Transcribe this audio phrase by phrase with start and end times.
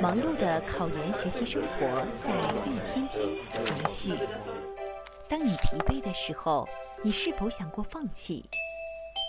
[0.00, 2.32] 忙碌的考研学习生活在
[2.64, 4.12] 一天天延续。
[5.28, 6.68] 当你疲惫的时候，
[7.02, 8.44] 你是否想过放弃？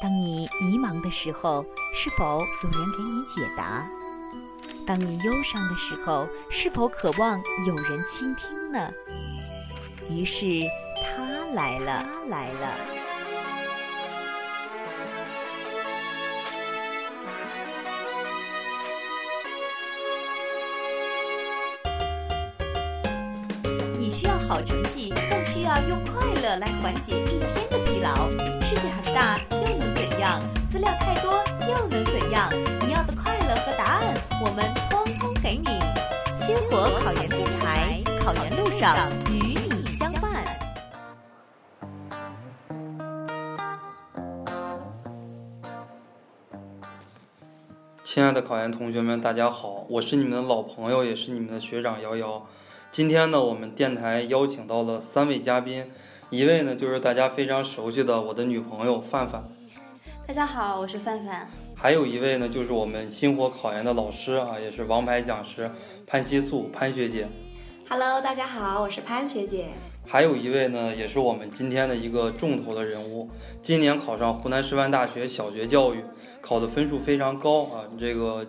[0.01, 3.88] 当你迷茫的时候，是否有人给你解答？
[4.86, 8.91] 当你忧伤的时候，是否渴望有人倾听呢？
[10.11, 10.45] 于是
[11.03, 13.04] 他来了，他来了。
[24.48, 28.30] 好成绩，更需要用快乐来缓解一天的疲劳。
[28.62, 30.40] 世界很大，又能怎样？
[30.71, 32.52] 资料太多，又能怎样？
[32.81, 34.13] 你要的快乐和答案，
[34.44, 35.66] 我们通通给你。
[36.40, 38.95] 星火考研电台，考研路上
[39.31, 40.46] 与你相伴。
[48.04, 52.46] 亲爱的考研同学们，大家好，我是你们的老朋友，也是你们的学长瑶瑶。
[52.95, 55.84] 今天呢，我们电台邀请到了三位嘉宾，
[56.29, 59.43] 一位呢就是大家非常熟悉的我的女朋友范范，
[60.26, 61.46] 大家好，我是范范。
[61.76, 65.70] 还有一位呢就是我们星火考研的老师啊，也是王牌讲师
[66.08, 67.28] 潘希素潘学姐。
[67.90, 69.66] Hello，大家好，我是潘学姐。
[70.08, 73.30] 还有一位呢，也是我们今天的一个重头的人物，
[73.62, 76.02] 今年考上湖南师范大学小学教育，
[76.40, 78.48] 考的分数非常高啊，这个。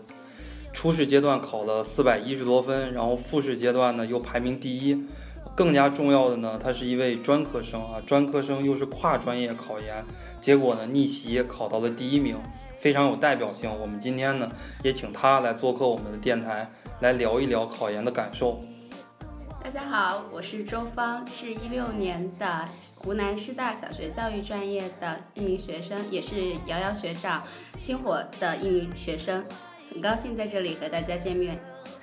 [0.77, 5.06] 初试阶段考了四百一十多分，然后复试阶段呢又排名第一。
[5.55, 10.04] 更加重要的呢，他是一位专科生啊，专科生又是跨专业考研，
[10.38, 12.36] 结果呢逆袭考到了第一名，
[12.78, 13.70] 非常有代表性。
[13.80, 16.69] 我们今天呢也请他来做客我们的电台，
[17.00, 18.60] 来聊一聊考研的感受。
[19.64, 27.42] 大家好，我是周芳，是一六年的湖南师大小学教育专业的一名学生，也是瑶瑶学长
[27.78, 29.42] 星火的一名学生。
[29.97, 31.58] 很高兴在这里和大家见面。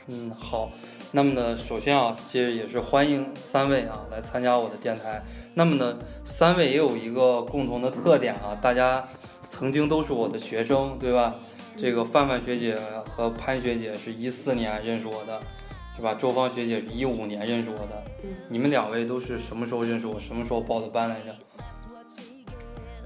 [0.08, 0.72] 嗯，好。
[1.12, 5.24] 那么呢，首先啊，这也是欢迎三位啊来参加我的电台。
[5.54, 9.08] 那么呢，三位也有一个共同的特点啊，大家
[9.48, 11.36] 曾经都是我的学生，对吧？
[11.78, 12.76] 这个范范学姐
[13.08, 15.40] 和潘学姐是一四年认识我的，
[15.96, 16.16] 是吧？
[16.16, 18.04] 周芳学姐是一五年认识我的。
[18.50, 20.20] 你们两位都是什么时候认识我？
[20.20, 21.36] 什么时候报的班来着？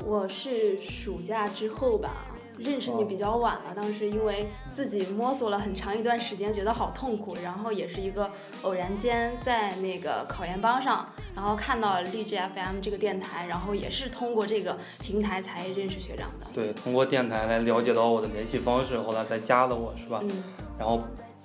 [0.06, 2.27] 我是暑假之后吧。
[2.58, 8.32] 认识你比较晚了，当时因为自己摸索了很长一段时间，觉得好痛苦，然后也是一个
[8.64, 16.48] 偶然间在那个考研帮上，然后看到了励志 FM 这个电台，然后也是通过这个平台才认识学长的。
[16.54, 20.20] 对，通过电台来了解到我的联系方式，后来才加了我，是吧？
[20.24, 20.44] 嗯。
[20.80, 21.02] 然后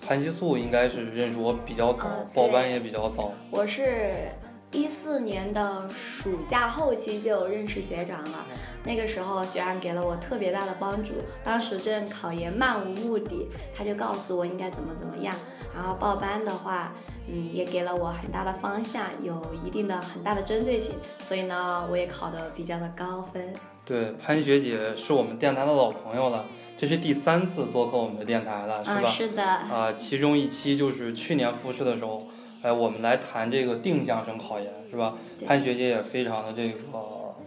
[0.06, 3.32] 潘西素应该是认识我比较早，报班也比较早。
[3.50, 4.28] 我是。
[4.72, 8.44] 一四年的暑假后期就认识学长了，
[8.84, 11.12] 那个时候学长给了我特别大的帮助。
[11.44, 15.34] 当时正考研漫无目的，他就告诉我应该怎么怎么样。
[15.74, 16.94] 然后报班的话，
[17.28, 20.94] 嗯，也给了我很大的方向，有一定的很大的针对性，
[21.28, 23.52] 所以呢，我也考得比较的高分。
[23.84, 26.46] 对，潘学姐是我们电台的老朋友了，
[26.78, 29.10] 这是第三次做客我们的电台了，是吧？
[29.10, 29.44] 是的。
[29.44, 32.26] 啊，其中一期就是去年复试的时候。
[32.62, 35.14] 哎，我们来谈这个定向生考研，是吧？
[35.44, 36.78] 潘学姐也非常的这个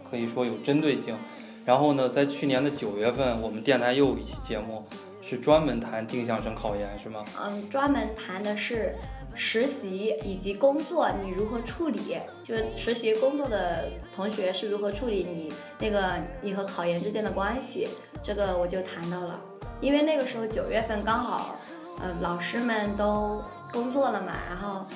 [0.08, 1.16] 可以说有针对性。
[1.64, 4.80] 然后呢，在去年的九月份，我们电台又有一期节目，
[5.20, 7.24] 是专门谈定向生考研，是吗？
[7.42, 8.94] 嗯，专门谈的是
[9.34, 16.12] 实习以及工作你如何处理，就是实习工作的同学是如何处理你那个
[16.42, 17.88] 你和考研之间的关系，
[18.22, 19.40] 这个我就谈到了。
[19.80, 21.56] 因为那个时候九月份刚好，
[22.00, 24.86] 呃，老师们都工作了嘛，然后。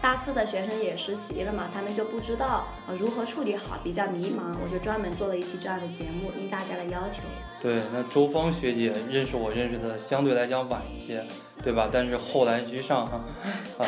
[0.00, 4.54] 大四的学生也实习了嘛，他们就不知道呃如何处理好，比较迷茫。
[4.62, 7.22] 我就专门做了一期这样的节目，应大家的要求。
[7.60, 11.24] 对，那周芳学姐认识我认识的相对来讲晚一些，
[11.62, 11.88] 对吧？
[11.92, 13.24] 但是后来居上哈。
[13.78, 13.86] 啊，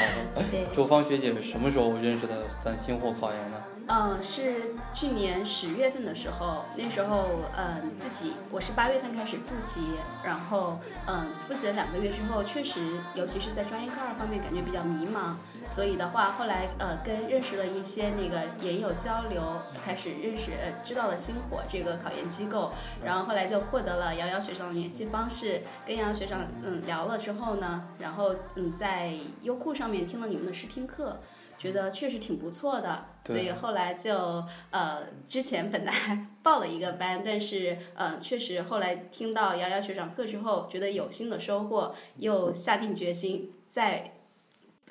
[0.51, 0.67] 对。
[0.75, 3.63] 周芳学姐是什么时候认识的咱星火考研的？
[3.93, 9.81] 嗯，是去年十月份的时候，那时候嗯自己我是八月份开始复习，
[10.25, 15.35] 然后嗯复习了两个月之后，确实尤其是在专业课二方面感觉比较迷茫，
[15.75, 19.43] 所以的话后来呃跟认识了一些那个研友交流，
[19.85, 22.71] 开始认识呃知道了星火这个考研机构，
[23.05, 31.19] 然后后来就获得了瑶瑶学长的联系方式，跟瑶瑶学长嗯聊了之后呢，然后嗯在优酷上面听了你们的试听课。
[31.61, 35.93] 觉得确实挺不错的，所以后来就呃，之前本来
[36.43, 44.15] 报了一个班，但是呃，确实后来听到瑶瑶学长课之后，觉得有新的收获，又下定决心在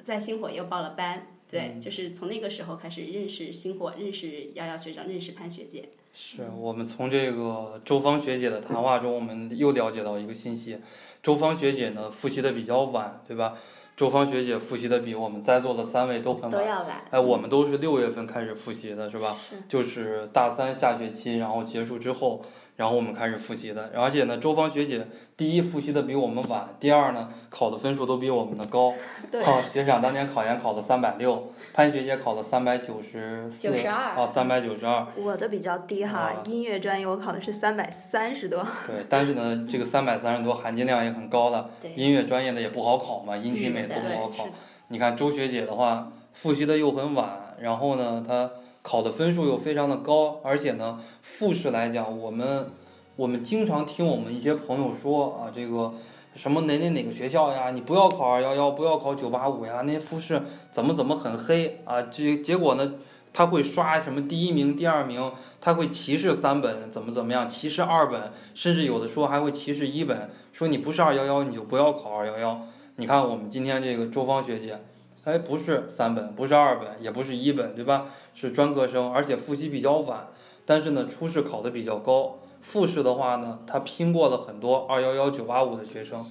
[0.03, 1.25] 在星火又报了班。
[1.49, 5.89] 对，就是从那个时候开始认识星火，认识瑶瑶学长，认识潘学姐。
[6.13, 10.77] 是我们从这个周芳学姐的谈话中，我们又了解到一个信息：
[11.23, 13.55] 周芳学姐呢复习的比较晚，对吧？
[13.99, 16.51] 周芳学姐复习的比我们在座的三位都很晚。
[16.51, 17.03] 都要晚。
[17.09, 19.35] 哎，我们都是六月份开始复习的，是吧？
[19.49, 22.41] 是就是大三下学期，然后结束之后，
[22.79, 23.91] 然后我们开始复习的。
[23.93, 25.05] 而且呢，周芳学姐
[25.35, 28.93] 第一复习的比我们晚，第二呢考的分数都比我们的高。
[29.29, 33.67] 对，啊，学长当年考研考的三百六，潘学姐考的三百九十四。
[33.67, 35.05] 92啊，三百九十二。
[35.17, 38.65] 我的比较低哈啊，音乐专业我考的是三百三十多。
[38.87, 41.69] 对，但是呢，这个三百三十多含金量也很高的。
[41.81, 44.47] 对音乐专业的也不好考嘛，音体美都不好考。
[44.87, 48.49] 你看周学姐的话，复习的又很晚，然后呢，她
[48.81, 52.67] 考的分数又非常的高，而且呢，复试来讲，我们
[53.15, 55.93] 我们经常听我们一些朋友说啊，这个
[56.35, 60.41] 什么哪哪哪个学校呀，你不要考二幺幺，不要考九八五呀，那些复试
[60.71, 62.93] 怎么怎么很黑啊，这结果呢？
[63.31, 72.59] 他会刷什么第一名、第二名，他会歧视三本，怎么怎么样，歧视二本，甚至有的说还会歧视一本，说你不是二幺幺你就不要考二幺幺。
[72.95, 74.79] 你看我们今天这个周芳学姐，
[75.25, 78.05] 哎，不是三本，不是二本，也不是一本，对吧？
[78.33, 80.27] 是专科生，而且复习比较晚，
[80.65, 86.25] 但是呢，初试考的比较高，复试的话呢，他拼过了很多二幺幺、九八五的学生，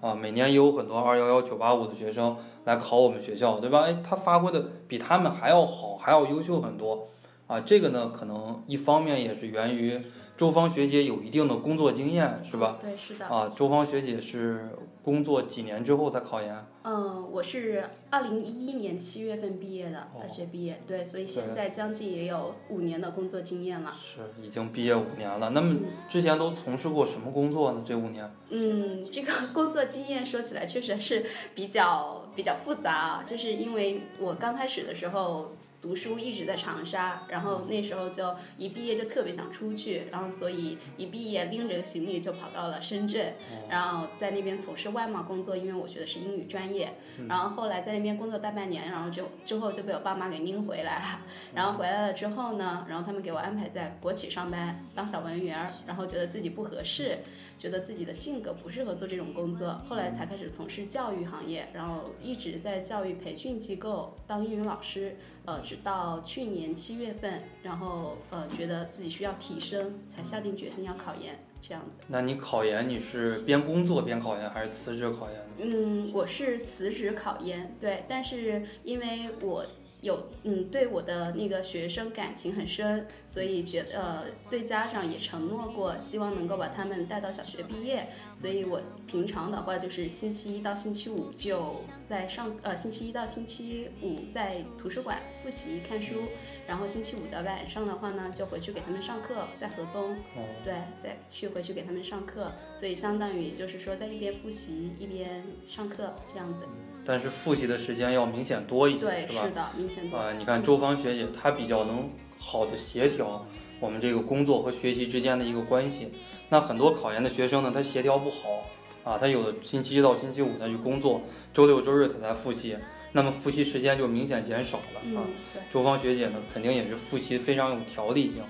[0.00, 3.82] 啊，每年也有很多二幺幺、九八五的学生来考我们学校，对吧？
[3.82, 7.08] 哎，他发挥的比他们还要好，还要优秀很多，
[7.46, 10.00] 啊，这个呢，可能一方面也是源于
[10.40, 12.78] 周芳学姐有一定的工作经验，是吧？
[12.80, 13.26] 对，是的。
[13.26, 14.70] 啊，周芳学姐是
[15.02, 16.64] 工作几年之后才考研？
[16.82, 20.80] 嗯，我是二零一一年七月份毕业的，大学毕业。
[20.86, 23.94] 对，所以现在将近也有五年的工作经验了。
[23.94, 25.50] 是已经毕业五年了。
[25.50, 25.76] 那么
[26.08, 27.82] 之前都从事过什么工作呢？
[27.84, 28.34] 这五年？
[28.48, 43.34] 嗯，这个工作经验说起来确实是比较比较复杂啊，就是因为我刚开始的时候读书一直在长沙，然后那时候就一毕业就特别想出去，然后所以一毕业拎着个行李就跑到了深圳，
[43.68, 46.94] 然后在那边从事外贸工作，因为我学的是英语专业，
[47.28, 51.20] 然后后来在那边工作大半年，然后就之后就被我爸妈给拎回来了，
[51.54, 57.18] 然后回来了之后呢，然后他们给我安排在国企上班当小文员儿，然后觉得自己不合适。
[57.60, 72.00] 觉得自己的性格不适合做这种工作，后来才开始从事教育行业，然后一直在教育培训机构当英语老师，呃，直到去年七月份，然后呃觉得自己需要提升，才下定决心要考研，这样子。
[72.08, 75.44] 那你考研你是边工作边考研，还是辞职考研呢？
[75.58, 79.62] 嗯，我是辞职考研，对，但是因为我
[80.02, 91.74] 有嗯对我的那个学生感情很深，所以觉得呃对家长也承诺过，希望能够把他们带到小学毕业，所以我平常的话就是星期一到星期五就
[92.08, 96.22] 在上呃星期一到星期五在图书馆复习看书，
[96.66, 100.72] 然后星期五的晚上的话呢就回去给他们上课，在河东，哦，对，
[101.02, 106.64] 再去回去给他们上课，所以相当于就是说在一边复习一边上课这样子。
[107.04, 109.42] 但是复习的时间要明显多一些，对，是吧？
[109.44, 110.16] 是的，明显多。
[110.16, 113.44] 啊、你看周芳学姐，她比较能好的协调
[113.78, 116.12] 我们这个工作和学习之间的一个关系。
[116.48, 118.66] 那很多考研的学生呢，他协调不好
[119.02, 121.22] 啊，他有的星期一到星期五他去工作，
[121.54, 122.76] 周六周日他才复习，
[123.12, 125.24] 那么复习时间就明显减少了啊。
[125.72, 128.42] 周芳学姐呢，肯定也是复习非常有条理性。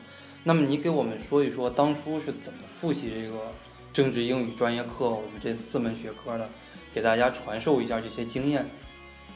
[0.43, 3.53] 那么你给我们说一说，当初是怎么复习这个
[3.93, 6.49] 政治英语专业课，我们这四门学科的，
[6.95, 8.65] 给大家传授一下这些经验。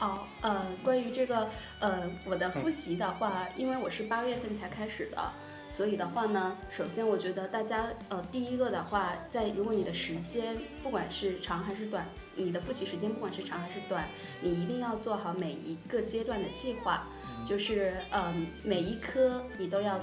[0.00, 1.48] 哦，呃，关于这个，
[1.80, 5.32] 呃，我的复习的话，因为我是八月份才开始的，
[5.70, 12.06] 所以的话呢，首先我觉得大家，呃，第一个的话，在如果你的时间不管是长还是短，
[12.36, 14.08] 你的复习时间不管是长还是短，
[14.40, 17.06] 你一定要做好每一个阶段的计划，
[17.48, 19.98] 就是，嗯、每一科你都要。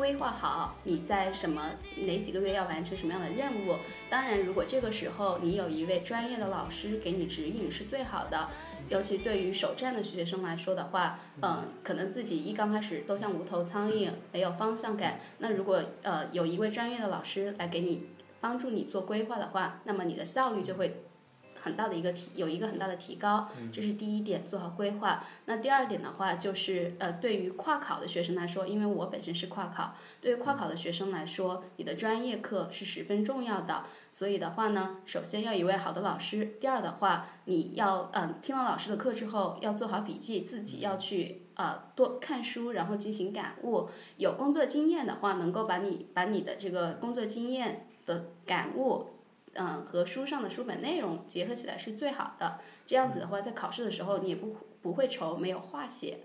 [0.00, 1.72] 呃规划好你在什么
[2.06, 3.76] 哪几个月要完成什么样的任务，
[4.08, 8.48] 当然，如果这个时候你有一位专业的老师给你指引是最好的。
[8.88, 15.20] 尤其对于首战的学生来说的话，嗯，可能自己一刚开始都像无头苍蝇，没有方向感。
[15.38, 18.08] 那如果呃有一位专业的老师来给你
[18.40, 21.02] 帮助你做规划的话，那么你的效率就会
[21.62, 23.48] 很大的一个提有一个很大的提高。
[23.72, 25.24] 这是第一点，做好规划。
[25.46, 33.84] 那第二点的话，就是呃对于跨考的学生来说，因为我本身是跨考，对于跨考的学生来说，你的专业课是十分重要的。
[34.12, 43.88] 所以的话呢，首先要一位好的老师，第二的话，你要嗯听了老师的课之后要做好笔记，自己要去呃多看书，然后进行感悟。
[44.16, 49.06] 有工作经验的话，能够把你把你的这个工作经验的感悟，
[49.54, 52.60] 嗯和书上的书本内容结合起来是最好的。
[52.86, 56.20] 这样子的话，在考试的时候你也不不会愁没有话写。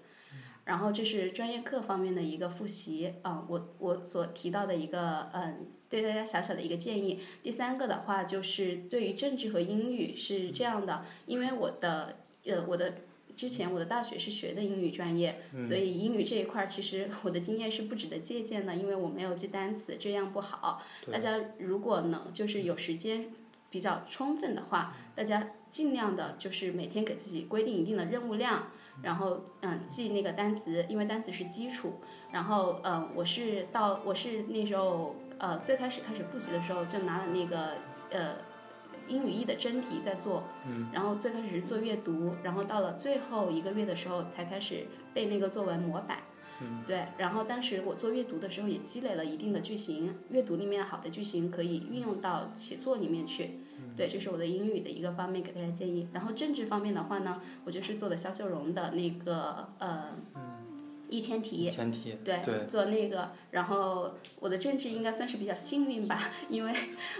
[0.65, 7.20] 然后这是专业课方面的一个复习啊、我我所提到的一个嗯，对大家小小的一个建议。
[7.44, 12.96] 第三个的话就是对于政治和英语是这样的，因为我的呃我的
[13.36, 20.82] 之前我的大学是学的英语专业，所以英语这一块儿其实我的经验是不值得借鉴的，因为我没有记单词，这样不好。
[21.12, 23.27] 大家如果能就是有时间
[23.70, 28.70] 比较充分的话，大家尽量的就是每天给自己规定一定的任务量，
[29.01, 32.00] 然后嗯记那个单词，因为单词是基础。
[32.32, 37.77] 然后嗯我是到我是那时候呃最开始开始复习的时候就拿了那个
[38.12, 38.36] 呃
[39.08, 40.44] 英语一的真题在做，
[40.92, 46.20] 然后最开始是做阅读，然后到了最后一个月的时候才开始背那个作文模板。
[46.88, 53.60] 对，然后当时我做阅读的时候也积累了一定的句型，阅读里面好的句型可以运用到写作里面去。
[53.98, 56.08] 对，这是我的英语的一个方面给大家建议。
[56.14, 60.16] 然后政治方面的话呢，我就是做的肖秀荣的那个呃
[61.10, 61.70] 一千题。
[62.24, 66.74] 对，对做那个，然后我的政治应该算是比较幸运吧，因为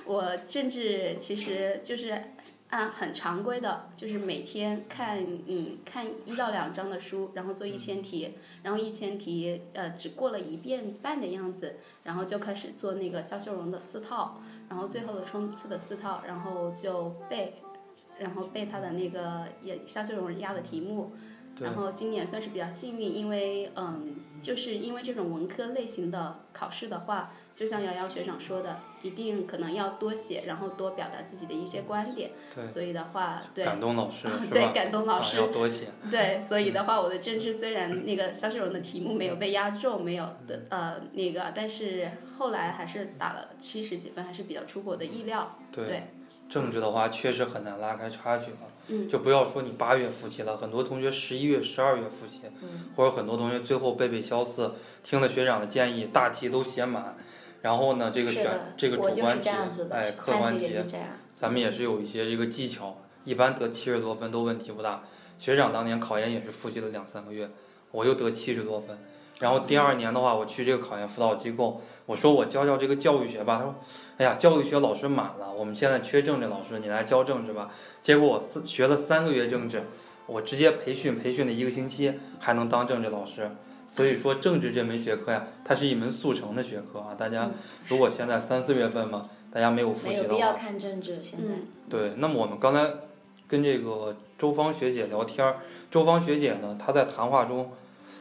[0.06, 2.22] 我政治其实就是
[2.70, 17.54] 按很常规的，就是每天看嗯看一到两章的书，然后做一千题，然后一千题呃只过了一遍半的样子，然后就开始做那个肖秀荣的四套，然后最后的冲刺的四套，然后就背，
[18.18, 21.12] 然后背他的那个也肖秀荣压的题目。
[21.13, 32.31] 对然后今年算是比较幸运，因为嗯，就是因为这种文科类型的考试的话，就像瑶瑶学长说的，一定可能要多写，然后多表达自己的一些观点。
[32.53, 34.27] 对所以的话，对感动老师？
[34.51, 35.88] 对感动老啊师要多写。
[36.12, 45.57] 对， 所以的话，我的政治虽然那个肖世荣的题目没有被压中，没有的呃那个，但是后来还是打了七十几分，还是比较出乎我的意料。
[45.71, 46.03] 对对
[46.50, 48.58] 政治的话确实很难拉开差距了。
[48.88, 57.18] 嗯就不要说你八月复习了，很多同学十一月、十二月复习，嗯或者很多同学最后背背肖四，听了学长的建议，大题都写满，
[57.64, 59.50] 然后呢，这个选，这个主观题
[59.90, 60.75] 哎，客观题。
[61.34, 65.04] 咱们也是有一些这个技巧，一般得七十多分都问题不大。
[65.40, 67.50] 学长当年考研也是复习了两三个月，
[67.90, 68.98] 我又得七十多分。
[69.39, 73.75] 然后第二年的话，我去这个考研辅导机构，我说我教教这个教育学吧，他说，
[74.18, 77.70] 哎呀，教育学老师满了，我们现在缺政治老师，你来教政治吧。
[78.01, 79.84] 结果我四学了三个月政治，
[80.25, 83.51] 我直接培训培训了一个星期，还能当政治老师。
[83.88, 87.13] 所以说政治这门学科呀，它是一门速成的学科啊。
[87.15, 87.51] 大家
[87.88, 91.54] 如果现在三四月份嘛，大家没有复习的话，没有必要看政治，现在。
[91.54, 92.89] 嗯对，那么我们刚才
[93.48, 95.58] 跟这个周芳学姐聊天儿，
[95.92, 97.72] 周芳学姐呢，她在谈话中，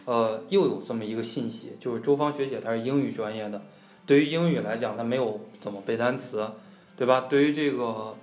[0.05, 3.63] 呃，又有这么一个信息，就是周芳学姐她是英语专业的，
[4.05, 6.47] 对于英语来讲，她没有怎么背单词，
[6.97, 7.23] 对吧？
[7.23, 8.15] 对于这个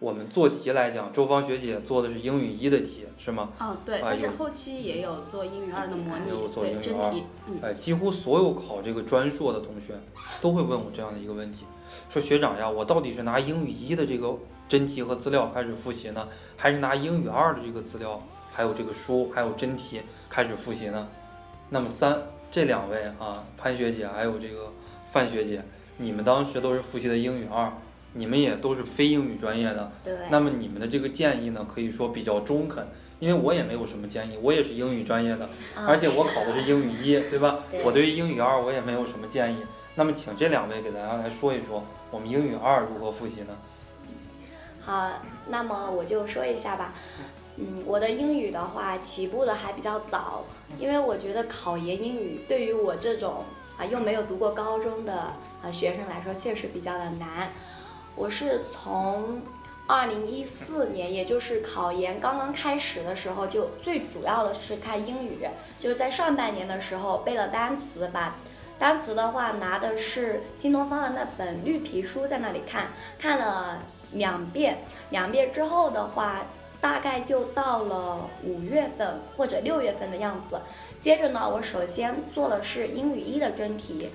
[0.00, 3.50] 我们做题来讲，周芳学姐做的是英语一的题，是吗？
[3.60, 7.58] 哦对，啊有但是后期也有做英语二的模拟有，做对英语二真题，嗯。
[7.62, 9.94] 哎，几乎所有考这个专硕的同学
[10.40, 11.64] 都会问我这样的一个问题，
[12.08, 14.36] 说学长呀，我到底是拿英语一的这个
[14.68, 18.20] 真题和资料开始复习呢，还是拿英语二的这个资料，
[18.52, 21.08] 还有这个书，还有真题开始复习呢？
[21.70, 24.72] 那么三这两位啊，潘学姐还有这个
[25.10, 25.62] 范学姐，
[25.98, 27.72] 你们当时都是复习的英语二，
[28.14, 32.86] 你们也都是非英语专业的，对，那么你们的这个建议呢，可以说比较中肯，
[33.18, 35.44] 因为我也没有什么建议，我也是英语专业的。
[35.74, 37.58] 啊而且我考的是英语一，对吧？
[37.70, 39.58] 对我对于英语二我也没有什么建议。
[39.94, 43.56] 那么，请这两位给大家来说一说，我们英语二如何复习呢？
[44.80, 45.10] 好，
[45.48, 46.94] 那么我就说一下吧。
[47.60, 50.44] 嗯，我的英语的话起步的还比较早，
[50.78, 53.44] 因为我觉得考研英语对于我这种
[53.76, 55.12] 啊又没有读过高中的
[55.62, 57.50] 啊学生来说，确实比较的难。
[58.14, 59.42] 我是从
[59.88, 65.48] 二零一四年，也就是考研刚刚开始的时候，就最主要的是看英语，
[65.80, 68.36] 就是在上半年的时候背了单词，把
[68.78, 72.88] 单词的话拿的是新东方的那本绿皮书，在那里看，
[73.18, 73.78] 看了
[74.12, 74.78] 两遍，
[75.10, 76.42] 两遍之后的话，
[76.80, 80.60] 大概就到了五月份或者六月份的样子。
[81.00, 84.10] 接着呢，我首先做的是英语一的真题，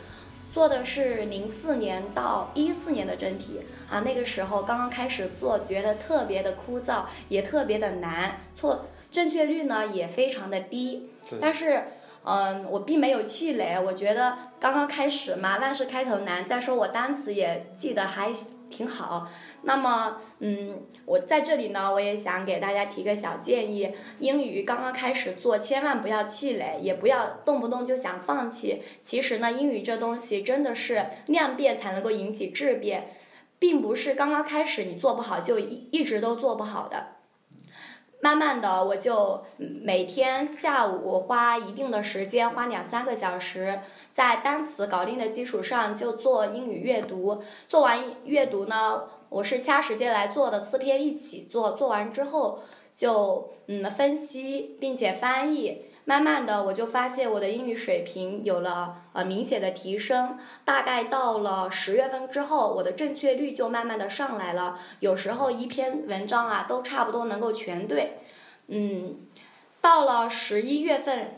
[0.54, 4.02] 做的是零四年到一四年的真题啊。
[4.02, 11.10] 那个时候刚刚开始做，觉得特别的枯燥，也特别的难，错正确率呢也非常的低。
[11.40, 11.84] 但是，
[12.26, 16.46] 嗯，我并没有气馁，我觉得刚刚开始嘛，万事开头难。
[16.46, 18.32] 再说我单词也记得还
[18.74, 19.28] 挺好。
[19.62, 28.82] 那么，嗯，我在这里呢，我也想给大家提个小建议：英语刚刚开始做，千万不要气馁，也不要动不动就想放弃。
[29.04, 33.08] 其实呢，英语这东西真的是量变才能够引起质变，
[33.60, 37.13] 并不是刚刚开始你做不好就一一直都做不好的。
[38.24, 43.82] 慢慢的，我就每天下午花一定的时间，花两三个小时，
[44.14, 47.44] 在单词搞定的基础上就做英语阅读。
[47.68, 51.74] 做完阅读呢，我是掐时间来做的，四篇一起做。
[51.74, 52.62] 做完之后
[52.96, 55.82] 就嗯分析，并且翻译。
[56.06, 60.38] 慢慢的，我就发现我的英语水平有了呃明显的提升。
[60.66, 64.80] 大概到了十月份之后，我的正确率就慢慢的上来了。
[65.00, 68.20] 有时候一篇文章啊，都差不多能够全对。
[68.68, 69.18] 嗯，
[69.82, 71.38] 到了十一月份。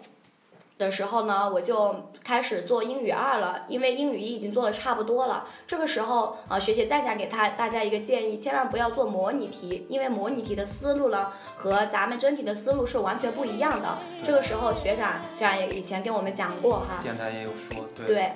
[0.77, 5.47] 的时候呢，我就开始做英语二了，因为英语一已经做的差不多了。
[5.67, 13.99] 这个时候，啊，学姐再想给他大家一个建议，千万不要做模拟题，因为模拟题的思路呢和咱们真题的思路是完全不一样的。
[14.23, 18.07] 这个时候，学长学长也以前跟我们讲过哈，电台也有说，对。
[18.07, 18.31] 对。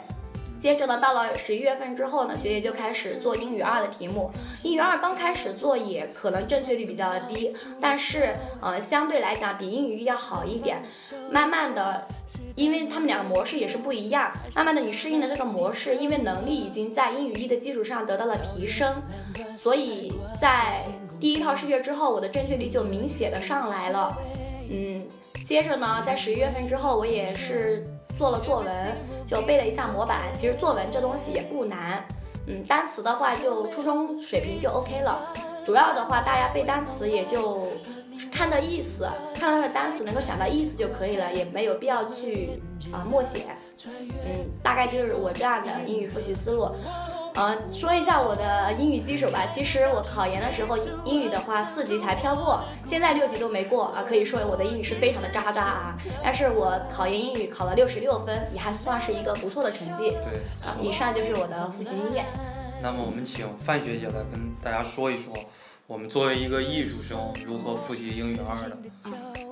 [0.60, 4.30] 接着呢，到了十一月份之后呢，学姐就开始做英语二的题目。
[4.62, 10.84] 英语二刚开始做也可能正确率比较的低，但是呃相对来讲比英语一要好一点。
[11.32, 12.06] 慢慢的，
[12.56, 19.02] 因为他们两个模式也是不一样，慢慢的你适应的这个模式，因为能力已经在英语一的基础上得到了提升，
[19.64, 20.12] 所以
[20.42, 20.84] 在
[21.22, 24.14] 第一套试卷之后，我的正确率就明显的上来了。
[24.70, 25.08] 嗯，
[25.46, 27.88] 接着呢，在十一月份之后，我也是。
[28.20, 30.24] 做了作文，就背了一下模板。
[30.36, 32.04] 其实作文这东西也不难，
[32.48, 35.34] 嗯，单词的话就初中水平就 OK 了。
[35.66, 37.66] 主要的话，大家背单词也就
[38.30, 42.62] 看到意思，看到它的单词能够想到意思就可以了，也没有必要去
[42.92, 43.46] 啊默写。
[43.86, 46.70] 嗯，大概就是我这样的英语复习思路。
[47.36, 49.46] 嗯，说一下我的英语基础吧。
[49.54, 54.04] 其实我考研的时候，英语的话四级才飘过，现在六级都没过啊。
[54.08, 55.98] 可以说我的英语是非常的渣渣啊。
[56.24, 60.10] 但是我考研英语考了六十六分，也还算是一个不错的成绩。
[60.10, 62.26] 对，啊，以上就是我的复习经验。
[62.82, 65.34] 那么我们请范学姐来跟大家说一说，
[65.88, 68.78] 我们作为一个艺术生如何复习英语二的。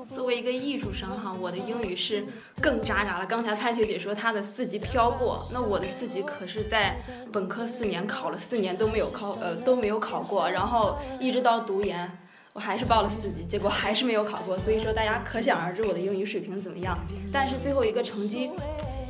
[0.08, 2.26] 作为一个艺术生哈，我的英语是
[2.62, 3.26] 更渣渣了。
[3.26, 6.96] 刚才潘学姐说她的四级飘过，那我的四级可是在
[7.32, 12.10] 本科四年考了四年都没有考，呃都没有考过，然后一直到读研，
[12.54, 14.58] 我还是报了四级，结果还是没有考过。
[14.58, 16.98] 所以说大家可想而知我的英语水平怎么样。
[17.32, 18.50] 但是最后一个成绩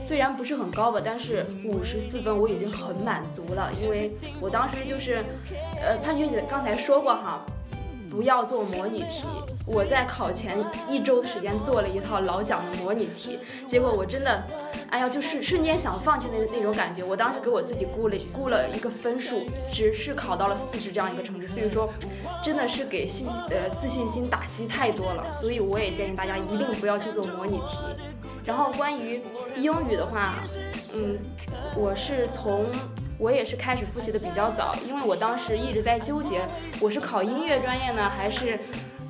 [0.01, 5.23] 虽然不是很高吧，但是五十四分我已经很满足了，因为我当时就是，
[5.79, 7.45] 呃潘学姐刚才说过哈。
[8.09, 9.23] 不要做模拟题。
[9.65, 14.43] 我在考前一周的时间做了一套老蒋的模拟题，结果我真的，
[14.89, 17.03] 哎呀，就是瞬间想放弃那那种感觉。
[17.03, 21.89] 我当时给我自己估了估了一个分数，只是考到了四十这样一个成绩，所以说，
[22.41, 25.33] 真的是给信呃自信心打击太多了。
[25.33, 27.77] 所以我也建议大家一定不要去做模拟题。
[28.45, 29.21] 然后关于
[29.57, 30.41] 英语的话，
[30.95, 31.17] 嗯，
[31.75, 32.65] 我是从。
[33.17, 36.45] 我也是开始复习的比较早，因为我当时一直在纠结，
[36.79, 38.59] 我是考音乐专业呢，还是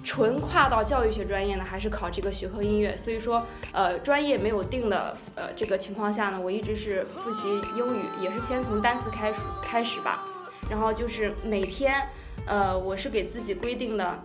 [0.04, 2.96] 纯跨到教育学专业呢，还是考这个学科音乐？
[2.98, 10.24] 所以说，呃，专业没有定的，呃，这个情况下呢，我一直是复习英语，也是先从单词开始开始吧。
[10.70, 12.08] 然后就是每天，
[12.46, 14.24] 呃，我是给自己规定的，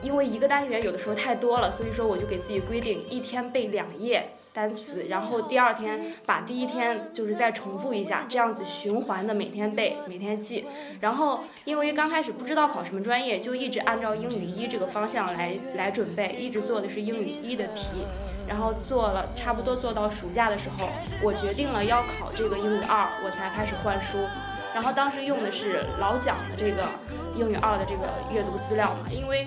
[0.00, 4.30] 因为一个单元有的时候太多了，所以说我就给自己规定一天背两页。
[4.56, 10.64] 单词，然后第二天把第一天就是再重复一下，这样子循环的每天背，每天记。
[10.98, 18.06] 然后因为刚开始不知道考什么专业，就一直按照英语一这个方向来来准备，一直做的是英语一的题。
[18.48, 20.88] 然后做了差不多做到暑假的时候，
[21.22, 24.16] 我决定了要考这个英语二，我才开始换书。
[24.72, 26.86] 然后当时用的是老蒋的这个
[27.34, 29.46] 英语二的这个阅读资料嘛，因为。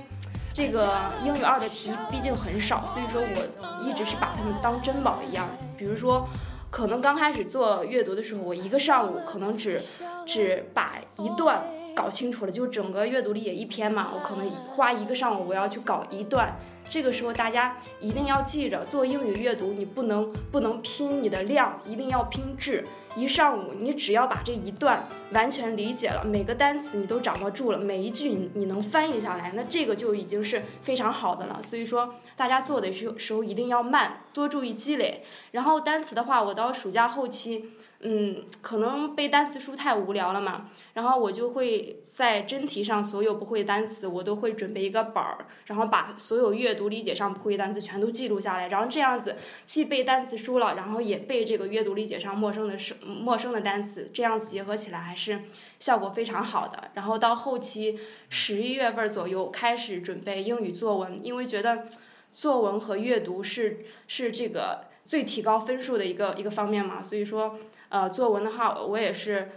[0.60, 0.94] 这个
[1.24, 5.48] 英语二的题毕竟很少，所以说我一直是把它们当珍宝一样。
[5.78, 6.28] 比如说，
[6.70, 9.82] 可能刚开始做阅读的时候，我一个上午可能只
[10.28, 11.62] 只把一段
[11.96, 16.54] 搞清楚了，就整个阅读理解一篇嘛，我可能花一个上午我要去搞一段。
[16.90, 22.86] 这个时候大家一定要记着，做英语阅读你不能不能拼你的量，一定要拼质。
[23.20, 31.60] 一上午，你只要把这一段完全理解了，每个单词你都掌握住了，每一句你你能翻译下来，那这个就已经是非常好的了。
[31.62, 35.24] 所以说，大家做的时时候一定要慢，多注意积累。
[35.52, 37.72] 然后单词的话，我到暑假后期。
[38.02, 49.36] 嗯，可能背单词书太无聊了嘛，然后我就会在真题上所有不会单词，我都会准备一个本儿，然后把所有阅读理解上不会单词全都记录下来，然后这样子
[49.66, 55.42] 既背单词书了，然后也背这个阅读理解上陌生的生陌生的单词，这样子结合起来还是
[55.78, 56.92] 效果非常好的。
[56.94, 61.86] 然后到后期十一月份左右开始准备英语作文，因为觉得
[62.32, 67.58] 作文和阅读是是这个最提高分数的一个一个方面嘛，所以说。
[67.92, 69.50] 呃，作文的话，我也是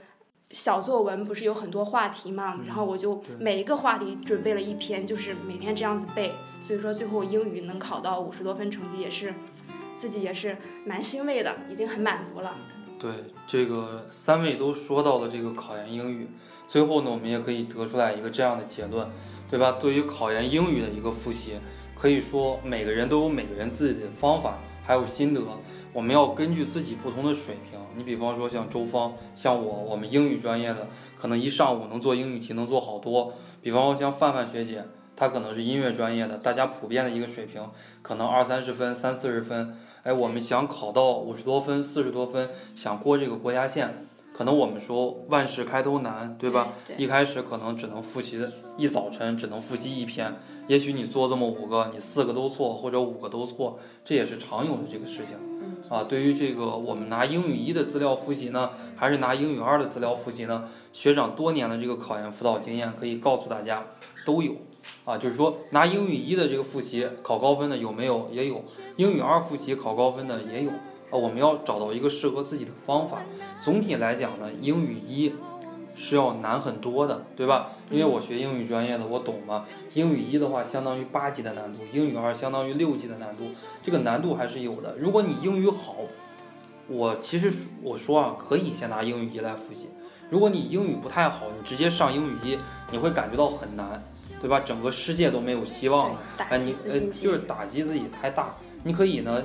[0.52, 9.34] 小作文不是有很多话题嘛，然后我就每一个话题准备了一篇，就是每天这样子背，所以说最后英语能考到五十多分成绩也是
[9.94, 12.56] 自己也是蛮欣慰的，已经很满足了。
[12.98, 13.10] 对，
[13.46, 16.26] 这个三位都说到了这个考研英语，
[16.66, 19.06] 最后呢，我们也可以得出来一个这样的结论，
[19.50, 19.72] 对吧？
[19.72, 21.60] 对于考研英语的一个复习，
[21.94, 25.40] 可以说每个人都有每个人自己的方法，还有心得，
[25.92, 27.78] 我们要根据自己不同的水平。
[27.94, 33.32] 你比方说像周芳，像我，我们英语专业的，可能一上午能做英语题，能做好多。
[33.60, 34.82] 比方说像范范学姐，
[35.14, 37.62] 她可能是音乐专业的，大家普遍的一个水平，
[38.00, 39.76] 可能二三十分、三四十分。
[40.04, 46.72] 哎，我们想考到五十多分、四十多分，想过这个国家线，可能我们说万事开头难，对吧？
[46.86, 48.44] 对一开始可能只能复习
[48.78, 50.34] 一早晨，只能复习一篇，
[50.68, 55.36] 也许你做这么五个，你四个都错，或者五个都错，这也是常有的这个事情。
[55.88, 60.68] 啊，对于这个我们拿英语一的资料复习呢，还是拿英语二的资料复习呢？
[60.92, 63.84] 学长多年的这个考研辅导经验可以告诉大家，
[64.24, 64.54] 都有。
[65.04, 68.28] 啊，就是说拿英语一的这个复习考高分的有没有？
[68.30, 68.64] 也有。
[68.96, 70.70] 英语二复习考高分的也有。
[70.70, 73.20] 啊，我们要找到一个适合自己的方法。
[73.60, 75.32] 总体来讲呢，英语一
[75.96, 77.70] 是要难很多的，对吧？
[77.90, 79.64] 因为我学英语专业的，我懂嘛。
[79.94, 83.50] 英语一的话，相当于八级的难度；英语二相当于六级的难度，
[83.82, 84.96] 这个难度还是有的。
[84.98, 85.96] 如果你英语好，
[86.88, 87.52] 我其实
[87.82, 89.88] 我说啊，可以先拿英语一来复习。
[90.30, 92.56] 如果你英语不太好，你直接上英语一，
[92.90, 94.02] 你会感觉到很难，
[94.40, 94.60] 对吧？
[94.60, 96.18] 整个世界都没有希望了。
[96.38, 97.00] 打哎，你呃。
[97.10, 98.48] 就是打击自己太大。
[98.82, 99.42] 你可以呢，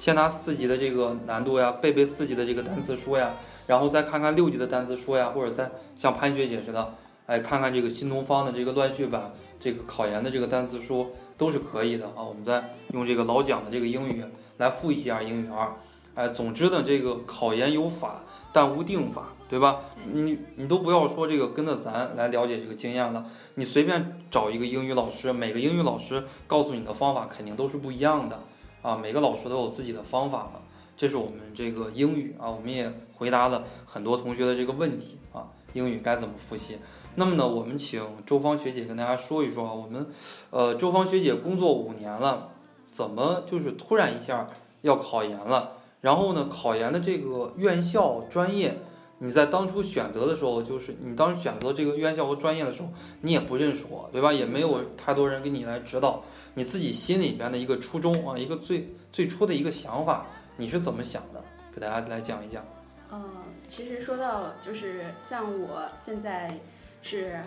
[0.00, 3.34] 先拿四级的这个难度呀，背背四级的这个单词书呀，
[3.66, 6.94] 然后再看看六级的单词书呀，或者再像潘学姐似的，
[7.26, 12.22] 哎，看看这个新东方的这个乱序版，这个考研的这个单词书都是可以的啊。
[12.22, 14.24] 我们再用这个老蒋的这个英语
[14.56, 15.70] 来复习一下英语二。
[16.14, 18.22] 哎，总之呢，这个考研有法，
[18.54, 19.80] 但无定法，对吧？
[20.10, 28.40] 你你都不要说这个跟着咱来了解这个经验了，你随便找一个英语老师，每个英语老师告诉你的方法肯定都是不一样的
[28.82, 30.62] 啊，每个老师都有自己的方法了。
[30.96, 36.78] 这是我们这个英语啊，我们也回答了很多同学的这个问题啊，英语该怎么复习？
[37.14, 40.06] 那么呢，我们请周芳学姐跟大家说一说啊，我们
[40.50, 42.50] 呃周芳学姐工作五年了，
[42.84, 44.48] 怎么就是突然一下
[44.82, 45.72] 要考研了？
[46.02, 48.78] 然后呢，考研的这个院校专业，
[49.18, 52.88] 你在当初选择的时候，就是你当时选择这个院校和专业的时候，
[53.22, 54.32] 你也不认识我，对吧？
[54.32, 56.22] 也没有太多人给你来指导，
[56.54, 61.42] 你自己心里边的一个初衷啊，一个最最初的一个想法，你是怎么想的？
[61.72, 62.64] 给大家来讲一讲。
[63.12, 63.22] 嗯，
[63.68, 66.58] 其实说到就是像我现在
[67.02, 67.38] 是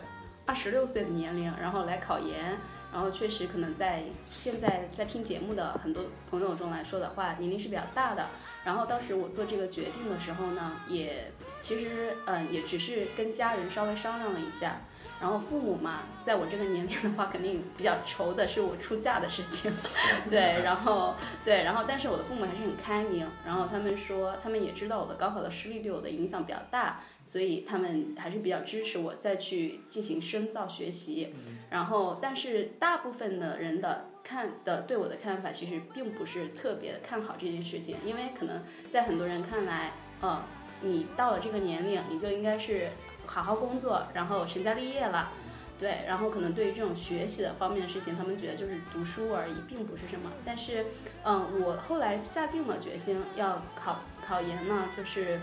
[0.45, 2.57] 二十六岁的年龄，然后来考研，
[2.91, 8.27] 然后确实可能在现在在听节目的很多朋友中来说的话，年龄是比较大的。
[8.63, 14.81] 然后当时我做这个决定的时候呢，也其实嗯也只是跟家人稍微商量了一下。
[15.23, 19.71] 然后父母嘛，在我这个年龄的话，肯定比较愁的是我出嫁的事情，
[20.29, 31.33] 对，然后对，然后但是我的父母还是很开明，然后他们说，他们也知道我的高考的失利对我的影响比较大，所以他们还是比较支持我再去进行深造学习。
[31.69, 40.43] 然后，但是大部分的人的看的对我的看法，其实并不是特别的看好这件事情，因为可能在很多人看来，嗯，
[40.81, 42.89] 你到了这个年龄，你就应该是
[43.25, 45.31] 好好工作，然后成家立业了。
[45.79, 50.31] 对，然后可能对于这种学习的方面的事情，他们觉得就是读书而已，并不是什么。
[50.45, 50.85] 但是，
[51.23, 55.41] 嗯，我后来下定了决心要考考研呢，就是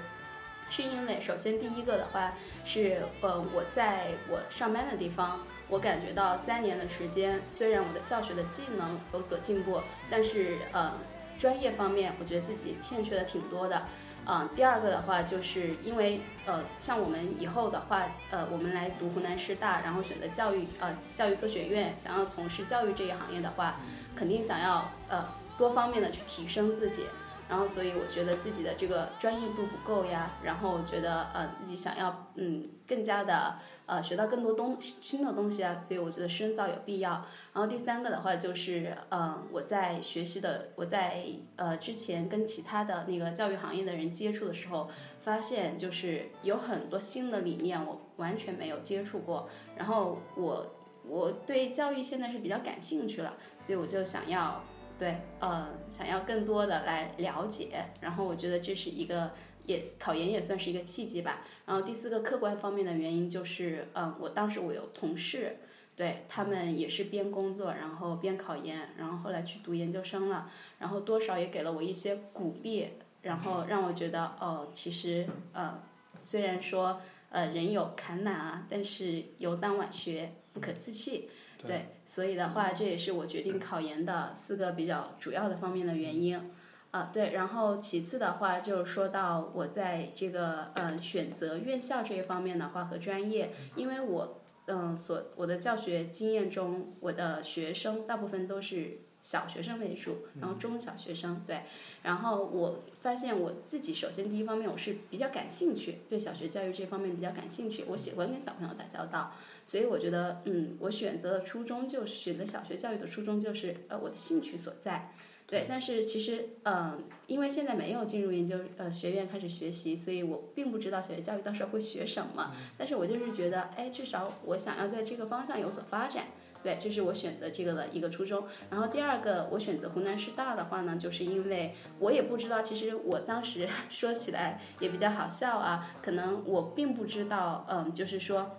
[0.70, 2.32] 是因为首先第一个的话
[2.64, 10.92] 是，呃，我在我上班的地方，我感觉到三年的时间，虽然我的教学的技能有所进步，但是呃，
[11.38, 13.82] 专业方面我觉得自己欠缺的挺多的。
[14.26, 23.76] 嗯，第二个的话，就是因为呃，像我们以后的话，呃，我们来读湖南师大，然后选择教育呃教育科学院，想要从事教育这一行业的话，
[24.14, 25.24] 肯定想要呃
[25.58, 27.06] 多方面的去提升自己。
[27.50, 37.10] 然后，所以我觉得自己的这个专业度不够呀，然后我觉得呃自己想要嗯更加的呃学到更多东新的东西啊，所以我觉得深造有必要。
[37.52, 41.24] 然后第三个的话就是嗯我在学习的我在
[41.56, 44.88] 呃之前跟其他的那个教育行业的人接触的时候，
[45.24, 50.66] 发现就是有很多新的理念我完全没有接触过，然后我
[51.04, 53.34] 我对教育现在是比较感兴趣了，
[53.66, 54.62] 所以我就想要。
[55.00, 59.30] 对，呃，想要更多的来了解，然后我觉得这是一个
[59.64, 61.40] 也考研也算是一个契机吧。
[61.64, 65.56] 然后第四个客观方面的原因就是，嗯，我当时我有同事，
[65.96, 72.90] 对他们也是边工作然后边考研，然后后来去读研究生了，然后多少也给了我一些鼓励，
[73.22, 75.82] 然后让我觉得，哦，其实，呃，
[76.22, 81.30] 虽然说，呃，人有坎难啊，但是有当晚学不可自弃。
[81.66, 86.50] 对，所以的话，这也是我决定考研的四个比较主要的方面的原因。
[86.90, 94.34] 啊，对，然后其次的话，就说到我在这个呃选择院校这一方面的话和专业，因为我
[94.66, 101.60] 嗯所我的教学经验中，我的学生大部分都是小学生为主，然后中小学生对，
[102.02, 109.34] 然后我发现我自己首先第一方面我是比较感兴趣，对小学教育这方面比较感兴趣，我喜欢跟小朋友打交道，
[109.66, 115.12] 所以我觉得嗯我选择的初衷就是选择小学教育的初衷就是呃我的兴趣所在。
[115.46, 122.54] 对，但是其实，嗯，因为现在没有进入研究呃学院开始学习，所以我并不知道小学教育到时候会学什么。
[122.78, 126.26] 但是我就是觉得，哎，至少我想要在这个方向有所发展。
[126.62, 128.44] 对，这是我选择这个的一个初衷。
[128.70, 138.58] 然后第二个，我选择湖南师大的话呢，就是因为我也不知道，其实我当时 说起来也比较好笑啊，可能我并不知道，嗯，就是说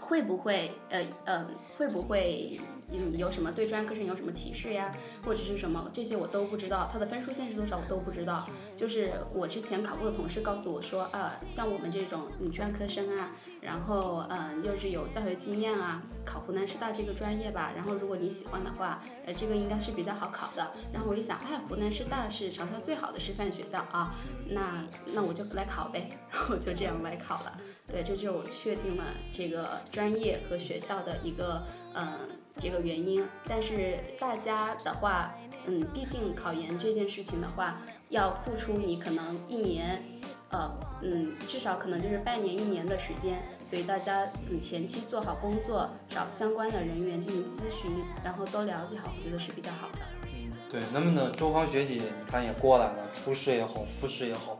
[0.00, 2.60] 会不会，呃，嗯，会不会。
[2.90, 4.92] 嗯，有什么对专业课程有什么歧视呀，
[5.24, 8.46] 或者是什么这些我都不知道，它的分数线是多少我都不知道。
[8.76, 20.72] 就是我之前考过的同事告诉我说，啊，像我们这种嗯专科生啊，然后嗯又是有教学经验啊，考湖南师大这个专业吧，然后如果你喜欢的话，呃这个应该是比较好考的。
[20.92, 24.14] 然后我一想，哎，湖南师大是长沙最好的师范学校啊，
[24.48, 27.56] 那那我就来考呗，然后就这样来考了。
[27.86, 31.62] 对，这就确定了这个专业和学校的一个
[31.94, 32.18] 嗯。
[32.60, 35.34] 这个原因，但是大家的话，
[35.66, 40.02] 嗯，毕竟考研这件事情的话，要付出你可能一年，
[40.50, 40.70] 呃，
[41.02, 47.90] 嗯，至少可能就是半年、一年的时间，所以大家嗯前期做好工作，找相关的人员进行咨询，
[48.22, 49.98] 然后都了解好，我觉得是比较好的。
[50.22, 50.80] 嗯，对。
[50.92, 54.56] 那么呢，周芳学姐，你看也过来了，初试也好，复试也好，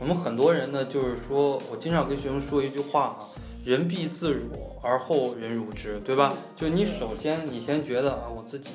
[0.00, 3.18] 我们很多人呢，就是说我经常跟学生说一句话啊。
[3.64, 6.34] 人必自辱，而后人辱之，对吧？
[6.54, 8.70] 就你首先，你先觉得啊，我自己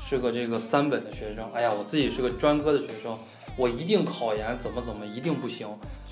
[0.00, 3.16] 是个这个三本的学生，哎呀，我自己是个专科的学生，
[3.56, 5.68] 我一定考研怎么怎么一定不行。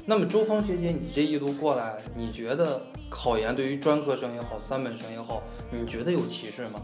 [0.06, 2.80] 那么周芳学姐，你这一路过来，你觉得
[3.10, 6.80] 考研对于专科生也好，三本生也好，你觉得有歧视吗？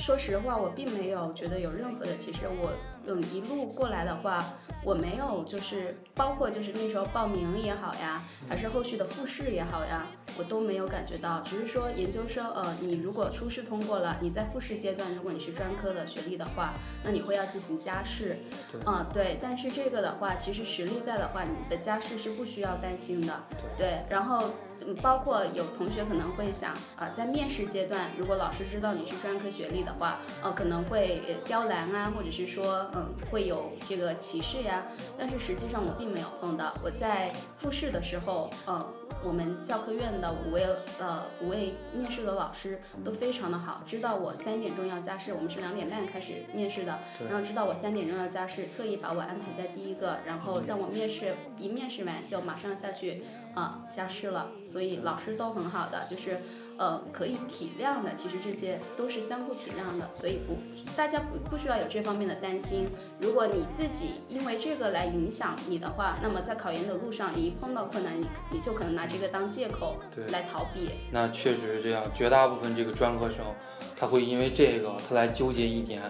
[0.00, 2.40] 说实话，我并没有觉得有任何的歧视。
[2.46, 2.70] 我
[3.06, 4.44] 嗯一路过来的话，
[4.82, 10.06] 我没有就是包括就是那时候报名也好呀，还是后续的复试也好呀，
[10.38, 11.40] 我都没有感觉到。
[11.40, 18.38] 只是说研究生，呃，你如果初试通过了，你在复试阶段，如果你是专科的学历的话，那你会要进行加试。
[18.86, 19.38] 嗯，对。
[19.40, 23.32] 但是这个的话，其实实力在的话，你的加试是不需要担心的。
[23.78, 24.00] 对。
[24.08, 24.50] 然后。
[25.02, 34.84] 包括有同学可能会想啊，在面试阶段，如果老师知道你是专科学历的话，呃，可能会刁难啊，或者是说，嗯，会有这个歧视呀。
[35.18, 36.72] 但是实际上我并没有碰到。
[36.84, 38.86] 我在复试的时候，嗯，
[39.24, 40.66] 我们教科院的五位
[40.98, 53.24] 呃五位面试的老师都非常的好，知道我三点钟要加试，我们是两点半开始面试的，然后知道我三点钟要加试，特意把我安排在第一个，然后让我面试，一面试完就马上下去。
[53.56, 56.42] 啊，加试了，所以老师都很好的，就是，
[56.76, 60.58] 呃，可以体谅的，其实这些都是相互体谅的，所以不，
[60.94, 62.86] 大家不不需要有这方面的担心。
[63.18, 69.96] 如果你自己因为这个来影响你的话，那么在考研的路上，你一碰到困难，你你就可能拿这个当借口
[70.28, 70.90] 来逃避。
[71.10, 73.42] 那确实是这样，绝大部分这个专科生，
[73.98, 76.02] 他会因为这个，他来纠结一点，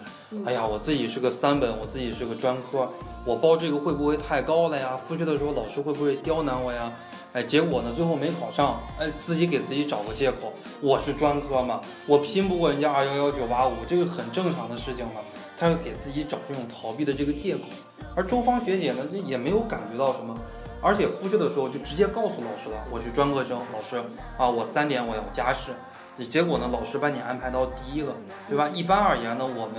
[0.44, 2.90] 哎呀，我自己是个三本，我自己是个专科，
[3.24, 4.96] 我报这个会不会太高了呀？
[4.96, 6.92] 复试的时候老师会不会刁难我呀？
[7.36, 7.92] 哎，结果呢？
[7.92, 15.20] 最后没考上，哎，自己给自己找个借口，我是专科嘛，我拼不过人家二幺幺九八五，这个很正常的事情嘛。
[15.54, 17.64] 他要给自己找这种逃避的这个借口。
[18.14, 20.34] 而周芳学姐呢，也没有感觉到什么，
[20.80, 24.02] 而且复试的时候就直接告诉老师了，我是专科生，老师
[24.38, 25.72] 啊，我三点我要加试。
[26.30, 28.16] 结果呢，老师把你安排到第一个，
[28.48, 28.66] 对吧？
[28.72, 29.74] 一般而言呢，我们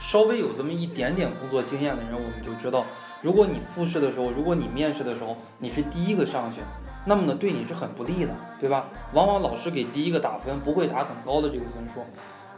[0.00, 2.86] 稍微有这么一点点工作经验的人，我们就知道，
[3.20, 6.62] 如果你复试的时候，如果你面试的时候，你是第一个上去。
[7.04, 8.88] 那么呢，对你是很不利的，对吧？
[9.12, 12.00] 往往老师给第一个打分，不会打很高的这个分数，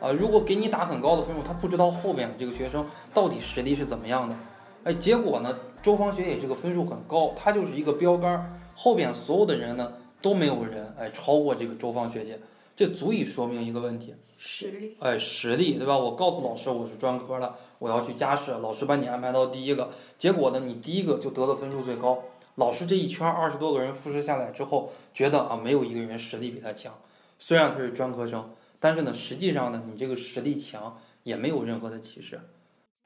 [0.04, 4.36] 啊，如果给你打很高的分数，他不知道后边这个学生到底实力是怎么样的，
[4.84, 12.38] 哎，结果呢，周芳学姐这个分数很高，她就是一个标杆，后边所有的人呢都没有人哎超过这个周芳学姐，
[12.76, 15.96] 这足以说明一个问题，实力，哎，实力，对吧？
[15.96, 22.18] 我告诉老师我是专科的，我要去加试，老师把你安排到第一个，结果呢，你第一个就得的分数最高。
[22.56, 26.94] 老师这一圈二十多个人复试下来之后，觉得啊没有一个人实力比他强，
[27.38, 32.40] 虽然他是专科生，但是呢实际上呢你这个实力强也没有任何的歧视。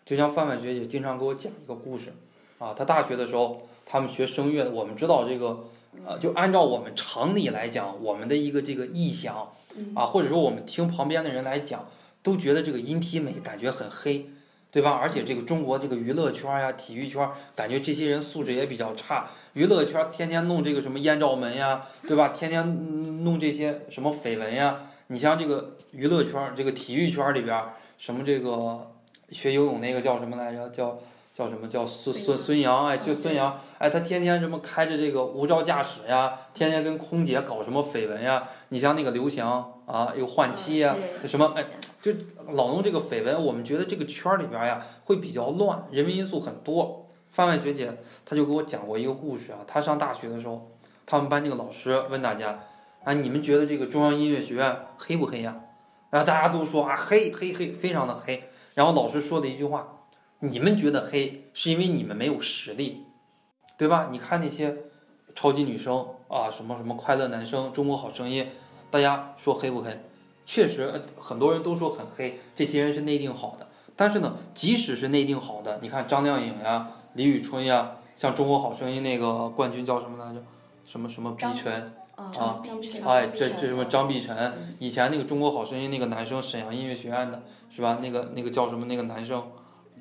[0.04, 2.12] 就像范范学姐经常给我讲一个故事，
[2.58, 5.64] 啊，她大学的时候他们学声乐，我们知道这个
[6.06, 9.52] 啊，就按照我们常理来讲，我们的一个这个臆想
[9.94, 11.88] 啊，或者说我们听旁边的人来讲，
[12.22, 14.30] 都觉得这个音体美感觉很黑，
[14.70, 14.90] 对吧？
[14.90, 19.26] 而且这个中国这个娱乐圈呀、体育圈，感觉这些人素质也比较差。
[19.54, 22.28] 娱乐圈天天弄这个什么艳照门呀，对吧？
[22.28, 24.80] 天天弄这些什么绯闻呀。
[25.08, 27.64] 你像这个娱乐圈、这个体育圈里边，
[27.96, 28.90] 什么这个
[29.30, 30.68] 学游泳那个叫什么来着？
[30.68, 30.98] 叫
[31.32, 32.86] 叫什么叫孙孙孙杨？
[32.86, 38.42] 哎，就孙杨，哎，他天天什么开着这个无照驾驶呀，天天跟空姐搞什么绯闻呀？
[38.68, 41.64] 你像那个刘翔啊，又换妻呀，什么哎，
[42.12, 43.44] 就老弄这个绯闻。
[43.44, 47.06] 我们觉得这个圈里边呀会比较乱，人为因素很多。
[47.30, 47.92] 范范学姐
[48.24, 50.70] 她就给我讲过一个故事啊，她上大学的时候，
[51.04, 52.60] 他们班这个老师问大家。
[53.04, 55.60] 啊，你们觉得这个中央音乐学院黑不黑呀？
[56.10, 58.42] 然后大家都说啊，黑黑黑，非常的黑。
[58.74, 60.00] 然后老师说的一句话，
[60.40, 63.04] 你们觉得黑，是因为你们没有实力，
[63.78, 64.08] 对吧？
[64.10, 64.76] 你看那些
[65.34, 68.48] 超级女生啊，什么什么快乐男生、中国好声音，
[68.90, 69.98] 大家说黑不黑？
[70.48, 73.66] 确实很多人都说很黑，这些人是内定好的。
[73.94, 80.42] 但是呢，即使是内定好的，你看张靓颖呀、李宇春呀，像中国好声音那个冠军叫什么来着？
[80.86, 81.92] 什么什么碧晨。
[82.16, 82.62] 啊，
[83.04, 87.98] 哎，这这什么张碧晨，以前那个中国好声音那个男生，沈阳音乐学院的，是吧？
[88.00, 89.44] 那个那个叫什么那个男生？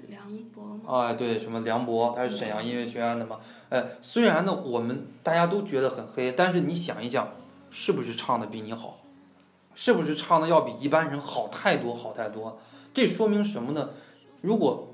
[0.07, 3.38] 梁博哎，对，什么梁博，他是沈阳音乐学院的嘛？
[3.67, 7.27] 哎，虽然呢，我们大家都觉得很黑，但是你想一想，
[7.69, 9.01] 是不是唱的比你好？
[9.77, 12.57] 是不是唱的要比一般人好太多好太多？
[12.95, 13.91] 这说明什么呢？
[14.41, 14.87] 如果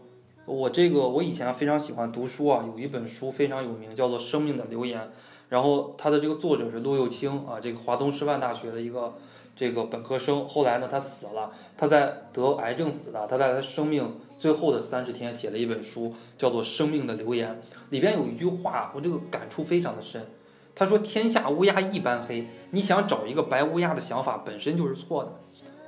[0.46, 5.00] 我这个我以前非常喜欢读书啊，有一本书非常有名，叫做《生命的留言》。
[5.48, 9.14] 然后他的这个作者是陆又青啊，这个华东师范大学的一个
[9.56, 10.46] 这个本科生。
[10.46, 13.26] 后来呢，他死了，他在得癌症死的。
[13.26, 17.52] 他在他生命最后的三十天写了一本书，叫做《生命的留言》。
[17.90, 20.28] 里边有一句话，我这个感触非常的深。
[20.76, 25.34] 他说：“天下乌鸦一般黑，你想找一个白乌鸦的想法本身就是错的。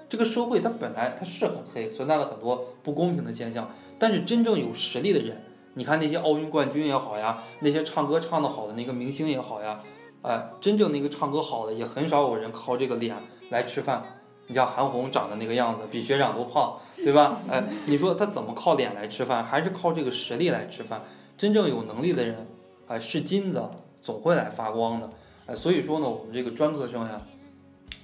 [0.08, 3.69] 这个社会它本来它是很黑，存在了很多不公平的现象。
[3.98, 5.41] 但是真正有实力的人。”
[5.78, 9.78] 你看那些奥运冠军也好呀，那些唱歌唱得好的那个明星也好呀，
[10.21, 13.13] 哎，真正那个唱歌好的也很少有人靠这个脸
[13.50, 14.02] 来吃饭。
[14.48, 17.39] 你像韩红长得那个样子，比学长都胖，对吧？
[17.52, 19.43] 哎，你说他怎么靠脸来吃饭？
[19.43, 21.02] 还是靠这个实力来吃饭？
[21.38, 22.48] 真正有能力的人，
[22.88, 23.69] 哎，是金子，
[24.06, 25.10] 总会来发光的。
[25.48, 27.20] 哎，所以说呢，我们这个专科生呀，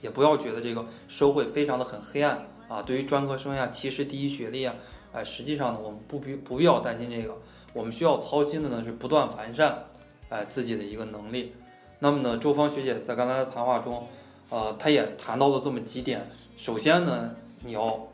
[0.01, 2.81] 也不要觉得这个社会非常的很黑暗啊。
[2.81, 4.73] 对于专科生呀，其实第一学历啊，
[5.13, 7.37] 哎，实际上呢，我们不必不必要担心这个。
[7.71, 9.77] 我们需要操心的呢是不断完善，
[10.29, 11.53] 哎自己的一个能力。
[11.99, 14.07] 那么呢，周芳学姐在刚才的谈话中，
[14.49, 16.27] 呃，她也谈到了这么几点。
[16.57, 18.07] 首先呢，你要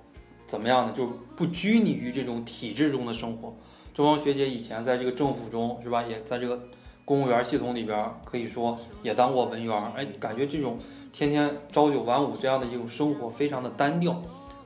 [0.45, 0.93] 怎么样呢？
[0.95, 3.55] 就不拘泥于这种体制中的生活。
[3.93, 6.59] 周芳学姐以前在这个政府中是吧，也在这个
[7.07, 9.91] 公务员系统里边，可以说也当过文员。
[9.95, 10.77] 哎，感觉这种
[11.09, 14.21] 天天朝九晚五这样的一种生活非常的单调。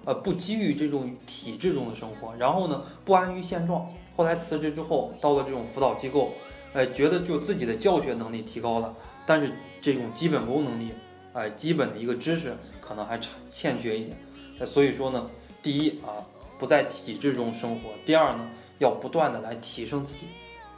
[0.05, 3.87] 呃，不基于这种体制中的生活，然后呢，不安于现状。
[4.15, 6.31] 后来辞职之后，到了这种辅导机构，
[6.73, 8.91] 哎，觉得就自己的教学能力提高了，
[9.23, 10.93] 但是这种基本功能力，
[11.33, 14.17] 哎，基本的一个知识可能还差欠缺一点。
[14.65, 15.29] 所以说呢，
[15.61, 16.25] 第一啊，
[16.57, 18.49] 不在体制中生活；第二呢，
[18.79, 20.25] 要不断的来提升自己，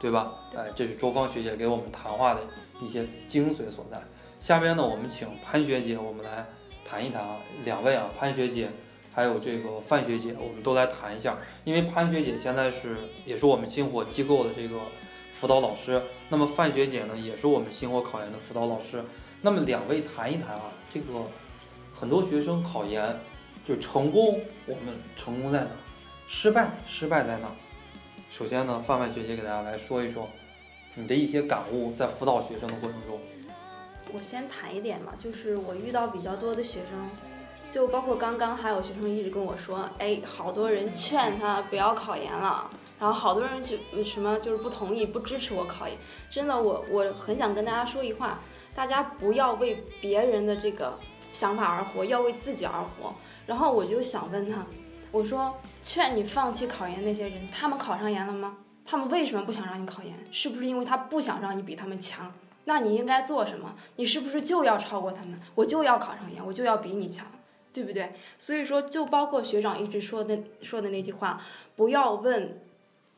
[0.04, 0.34] 对吧？
[0.54, 2.42] 哎，这是周芳学姐给我们谈话的
[2.82, 4.02] 一些精髓所在。
[4.38, 6.46] 下边呢，我们请潘学姐，我们来
[6.84, 8.70] 谈一谈啊，两位啊，潘学姐。
[9.16, 11.38] 还有这个范学姐，我们都来谈一下。
[11.64, 14.80] 因为潘学姐现在是也是我们星火机构的这个
[15.32, 19.04] 辅导老师，那么范学姐呢，也是我们星火考研的辅导老师。
[19.42, 21.24] 那么两位谈一谈啊，这个
[21.94, 23.18] 很多学生考研
[23.64, 25.70] 就成功，我们成功在哪？
[26.26, 27.52] 失败失败在哪？
[28.34, 30.28] 首先呢，范范学姐给大家来说一说
[30.96, 33.20] 你的一些感悟，在辅导学生的过程中。
[34.12, 37.08] 我先谈一点嘛，就是我遇到比较多的学生。
[37.70, 42.68] 就包括刚刚还有学生一直跟我说，哎，好多人劝他不要考研了，
[43.00, 45.96] 然后好多人就什么就是不同意不支持我考研。
[46.32, 48.40] 真的，我我很想跟大家说一句话，
[48.74, 50.98] 大家不要为别人的这个
[51.32, 53.14] 想法而活，要为自己而活。
[53.46, 54.66] 然后我就想问他，
[55.14, 58.58] 我说劝你放弃考研那些人，他们考上研了吗？
[58.84, 60.12] 他们为什么不想让你考研？
[60.32, 62.34] 是不是因为他不想让你比他们强？
[62.66, 63.76] 那你应该做什么？
[63.98, 65.40] 你是不是就要超过他们？
[65.54, 67.28] 我就要考上研，我就要比你强。
[67.72, 68.14] 对不对？
[68.38, 71.42] 所以说，就包括学长一直说的说的那句话，
[71.76, 72.62] 不要问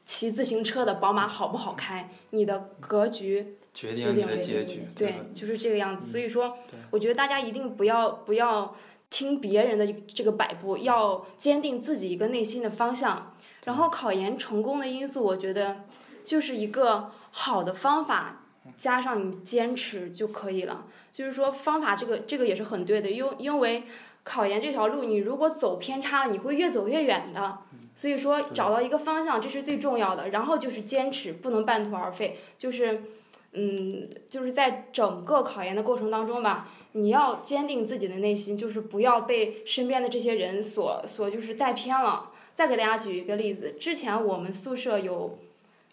[0.05, 4.85] 骑自行车的宝马好不好开，你的格局决定你的结局。
[4.95, 6.09] 对，就是这个样子。
[6.09, 6.57] 所以说，
[6.89, 8.73] 我觉得大家一定不要不要
[9.15, 13.33] 听别人的这个摆布，要坚定自己一个内心的方向。
[13.63, 15.85] 然后考研成功的因素，我觉得
[16.25, 18.41] 就是一个好的方法
[18.75, 20.83] 加上你坚持就可以了。
[21.13, 23.83] 就是说方法这个这个也是很对的，因因为
[24.25, 27.59] 考研这条路你如果走偏差了，你会越走越远的。
[27.95, 32.37] 所以说找到一个方向这是最重要的，然后就是坚持，不能半途而废。
[32.57, 33.03] 就是
[33.53, 36.67] 嗯，就是在整个考研的过程当中吧，
[36.97, 42.31] 你要坚定自己的内心，就是不要被身边的这些人所所就是带偏了。
[42.53, 45.37] 再给大家举一个例子，之前我们宿舍有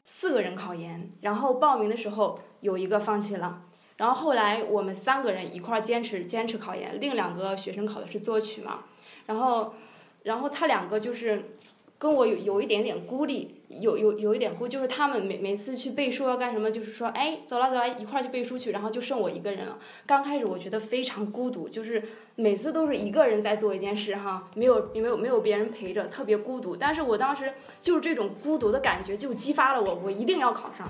[0.04, 3.64] 四个人考研，然后报名的时候有一个放弃了，
[3.96, 8.84] 然后后来我们三个人一块儿坚持坚持考研，另两个学生考的是作曲嘛，
[9.26, 9.74] 然后
[10.22, 11.56] 然后他两个就是。
[12.02, 19.78] 跟我有有一点点孤立，有有有一点孤，就是他们每每次去背书要干什么，就是说，哎，走了走了，一块儿去背书去，然后就剩我一个人了。
[20.04, 22.02] 刚开始我觉得非常孤独，就是
[22.34, 26.74] 每次都是一个人在做一件事哈，没有没有没有别人陪着，特别孤独。
[26.74, 30.88] 但是我当时就是这种孤独的感觉，就激发了我，我一定要考上，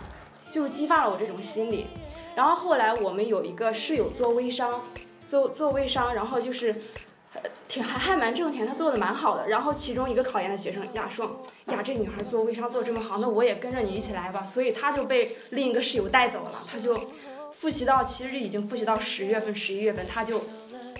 [0.51, 1.89] 就激发了我这种心理。
[2.35, 4.81] 然后后来我们有一个室友做微商，
[5.27, 6.75] 做做微商，然后就是。
[7.69, 9.49] 挺还还蛮挣钱，他做的蛮好的。
[9.49, 11.41] 然后其中一个考研的学生呀说
[11.73, 16.51] ：“呀，这女孩做微商做这么好，那我也跟着你一起来吧。”所以他就被另一个室友带走了。
[16.71, 16.99] 他就
[17.51, 20.43] 复习到其实已经复习到十月份、十一月份，他就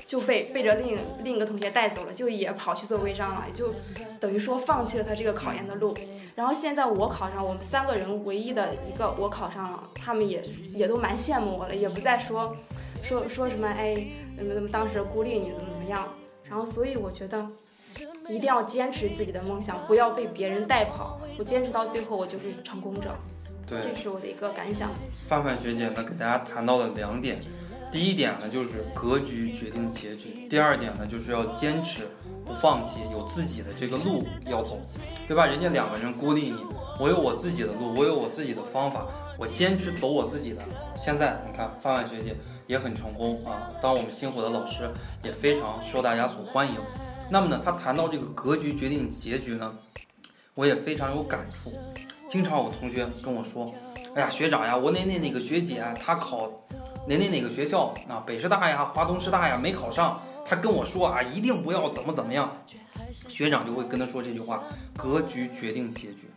[0.07, 3.73] 就被背着另另一个同学带走了，就也跑去做微商了，就
[4.19, 5.95] 等于说放弃了他这个考研的路。
[6.35, 12.57] 然后现在我考上，我们三个人唯一的一个我考上了，他们也也都蛮羡慕我的，也不再说
[13.03, 16.09] 说说什么哎怎么怎么当时孤立你怎么怎么样。
[16.53, 17.49] 然后，所以我觉得
[18.29, 21.19] 一定要坚持自己的梦想，不要被别人带跑。
[21.39, 23.17] 我坚持到最后，我就是成功者。
[23.67, 24.91] 对，这是我的一个感想。
[25.27, 27.41] 范范学姐呢，给大家谈到了两点。
[27.91, 32.07] 第一点呢，就是格局决定结局；第二点呢，就是要坚持，
[32.45, 34.79] 不放弃，有自己的这个路要走，
[35.27, 35.47] 对吧？
[35.47, 36.67] 人家两个人孤立你，
[37.01, 39.07] 我有我自己的路，我有我自己的方法，
[39.39, 40.61] 我坚持走我自己的。
[40.99, 42.37] 现在你看，范范学姐。
[42.67, 43.69] 也很成功啊！
[43.81, 44.91] 当我们星火的老师
[45.23, 46.75] 也非常受大家所欢迎。
[47.31, 49.75] 那么呢，他谈到这个格局决定结局呢，
[50.55, 51.73] 我也非常有感触。
[52.29, 53.71] 经常有同学跟我说
[54.15, 56.51] ：“哎呀，学长呀，我哪哪哪个学姐她考
[57.07, 62.57] 哪哪哪个学校啊，北师大呀、华东师大呀没考上，她跟我说啊，一定不要怎么怎么样。”
[63.29, 64.65] 学长就会跟他说这句话
[64.97, 66.31] ：“格局决定结局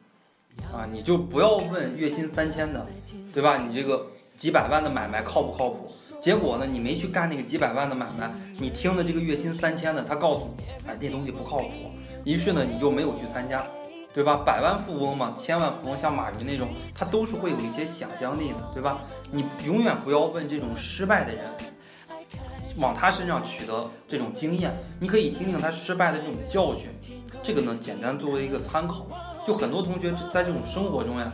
[0.73, 2.85] 啊，你就不要问月薪三千的，
[3.33, 3.57] 对吧？
[3.57, 5.89] 你这个几百万的买卖靠不靠谱？”
[6.19, 11.69] 结果呢，你没去干那个几百万的买卖，你听的这个月薪三千的，他告诉你，哎，那东西不靠谱。
[12.23, 13.63] 于是呢，你就没有去参加，
[14.11, 14.37] 对吧？
[14.37, 18.99] 百万富翁嘛，千万富翁像马云那种，他都是会有一些想象力的，对吧？
[19.29, 21.43] 你永远不要问这种失败的人，
[22.77, 26.89] 往他身上取得这种经验，你可以听听他失败的这种教训。
[27.43, 29.05] 这个呢，简单作为一个参考。
[29.45, 31.31] 就很多同学在这种生活中呀，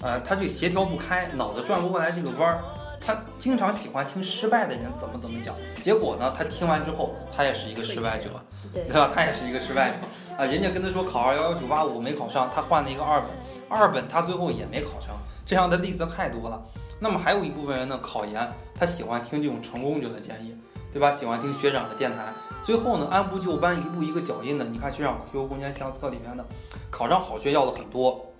[0.00, 2.64] 呃，他这协调不开，脑子转不过来这个弯儿。
[3.04, 8.30] 他经常喜欢听失败的人怎么怎么讲，结果呢，他听完之后，他也是一个失败者，
[8.72, 9.10] 对吧？
[9.12, 9.96] 他也是一个失败者
[10.36, 10.44] 啊！
[10.44, 13.30] 人家跟他说考二幺幺九八五没考上，他换了一个二本，
[13.68, 16.62] 二本他最后也没考上，这样的例子太多了。
[17.00, 20.56] 那么还有一部分人呢，考研他喜欢听这种成功者的建议，
[20.92, 21.10] 对吧？
[21.10, 22.32] 喜欢听学长的电台，
[22.62, 24.64] 最后呢，按部就班，一步一个脚印的。
[24.64, 26.46] 你看学长 QQ 空间相册里面的，
[26.88, 28.31] 考上好学校的很多。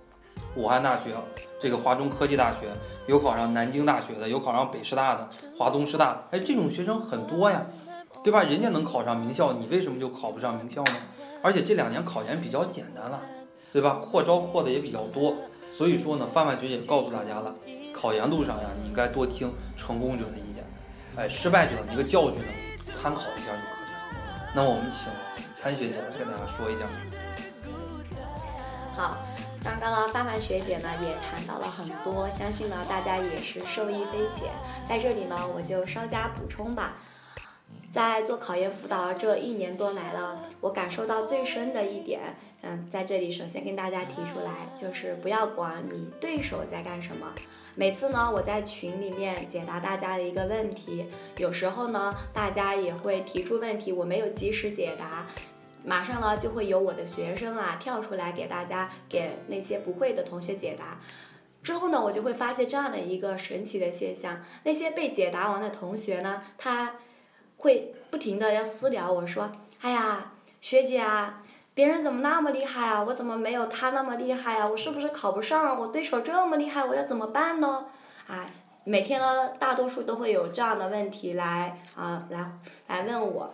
[0.55, 1.15] 武汉大学，
[1.59, 2.71] 这个华中科技大学
[3.07, 5.27] 有考上南京大学的，有考上北师大的，
[5.57, 7.65] 华东师大的，哎，这种学生很多呀，
[8.23, 8.43] 对吧？
[8.43, 10.95] 人家能考上名校，你为什么就考不上名校呢？
[11.41, 13.19] 而且这两年考研比较简单了，
[13.71, 13.99] 对吧？
[14.01, 15.35] 扩招扩的也比较多，
[15.71, 17.53] 所以说呢，范范学姐告诉大家了，
[17.93, 20.63] 考研路上呀，你应该多听成功者的意见，
[21.15, 24.53] 哎，失败者的一个教训呢，参考一下就可以。
[24.55, 25.11] 那我们请
[25.61, 26.85] 潘学姐跟大家说一下。
[28.95, 29.17] 好。
[29.63, 34.51] 刚刚呢，范范学姐呢也谈到了很多，相信呢大家也是受益匪浅。
[34.89, 36.97] 在这里呢，我就稍加补充吧。
[37.89, 42.19] 在做考研辅导这一年多来了，我感受到最深的一点，
[42.61, 47.27] 嗯，在这里首先跟大家提出来，就是不要管你对手在干什么。
[47.75, 51.05] 每次呢，我在群里面解答大家的一个问题，
[51.37, 55.25] 有时候呢，大家也会提出问题，我没有及时解答。
[55.85, 60.99] 马上呢，就会有我的学生啊跳出来给大家给那些不会的同学解答。
[61.61, 66.95] 之后呢，我就会发现这样的一个神奇的现象：那些被解答完的同学呢，他
[67.57, 71.41] 会不停的要私聊我说：“哎呀，学姐啊，
[71.73, 73.03] 别人怎么那么厉害啊？
[73.03, 74.67] 我怎么没有他那么厉害啊？
[74.67, 75.79] 我是不是考不上？
[75.79, 77.85] 我对手这么厉害，我要怎么办呢？”
[78.27, 78.51] 哎，
[78.83, 82.51] 每天呢，大多数都会有这样的问题来啊来
[82.87, 83.53] 来问我。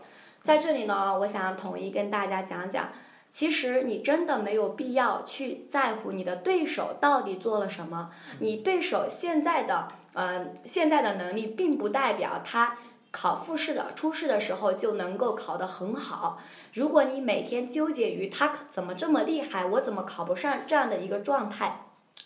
[0.50, 2.90] 在这里呢，我想统一跟大家讲讲，
[3.30, 12.80] 其实你真的没有必要去在乎你的对手到底做了什么，你对手现在的嗯，现在的能力并不代表他
[13.12, 16.42] 考复试的初试的时候就能够考得很好。
[16.74, 21.82] 如果你每天纠结于他怎么这么厉害，我怎么考不上这样的一个状态，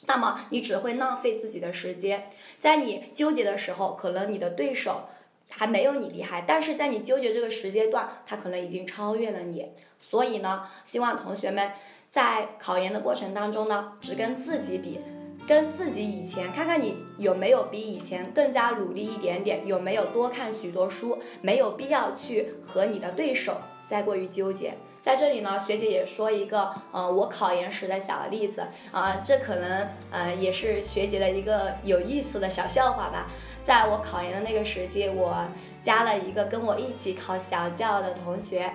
[0.05, 2.29] 那么你只会浪费自己的时间。
[2.57, 5.09] 在你纠结的时候，可能你的对手
[5.55, 9.71] 还没有你厉害，但是在你纠结这个时间段，他可能已经超越了你。
[9.99, 11.71] 所以呢，希望同学们
[12.09, 14.99] 在考研的过程当中呢，只跟自己比。
[15.45, 24.73] 跟自己以前看看你有没有比以前更加努力一点点，有没有多看许多书，没有必要去和你的对手再过于纠结。
[25.01, 33.29] 在这里呢，学姐也说一个，呃，我考研时的小例子啊，这可能呃也是学姐的一个有意思的小笑话吧。
[33.63, 35.45] 在我考研的那个时期，我
[35.81, 38.73] 加了一个跟我一起考小教的同学，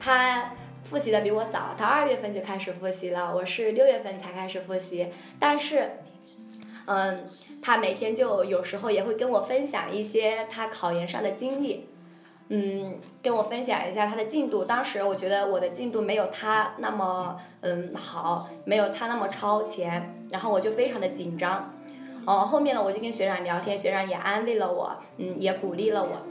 [0.00, 0.52] 他。
[0.84, 5.08] 复习的比我早，他二月份就开始复习了，我是六月份才开始复习。
[5.40, 5.92] 但是，
[6.84, 7.24] 嗯，
[7.62, 11.88] 他每天就有时候也会跟我分享一些他考研上的经历，
[12.48, 14.62] 嗯，跟我分享一下他的进度。
[14.62, 21.73] 当时我觉得我的进度没有他那么嗯好，没有他那么超前，然后我就非常的紧张。
[22.26, 26.26] 哦，后面呢，我就跟学长聊天，学长也安慰了我，嗯，也鼓励了我。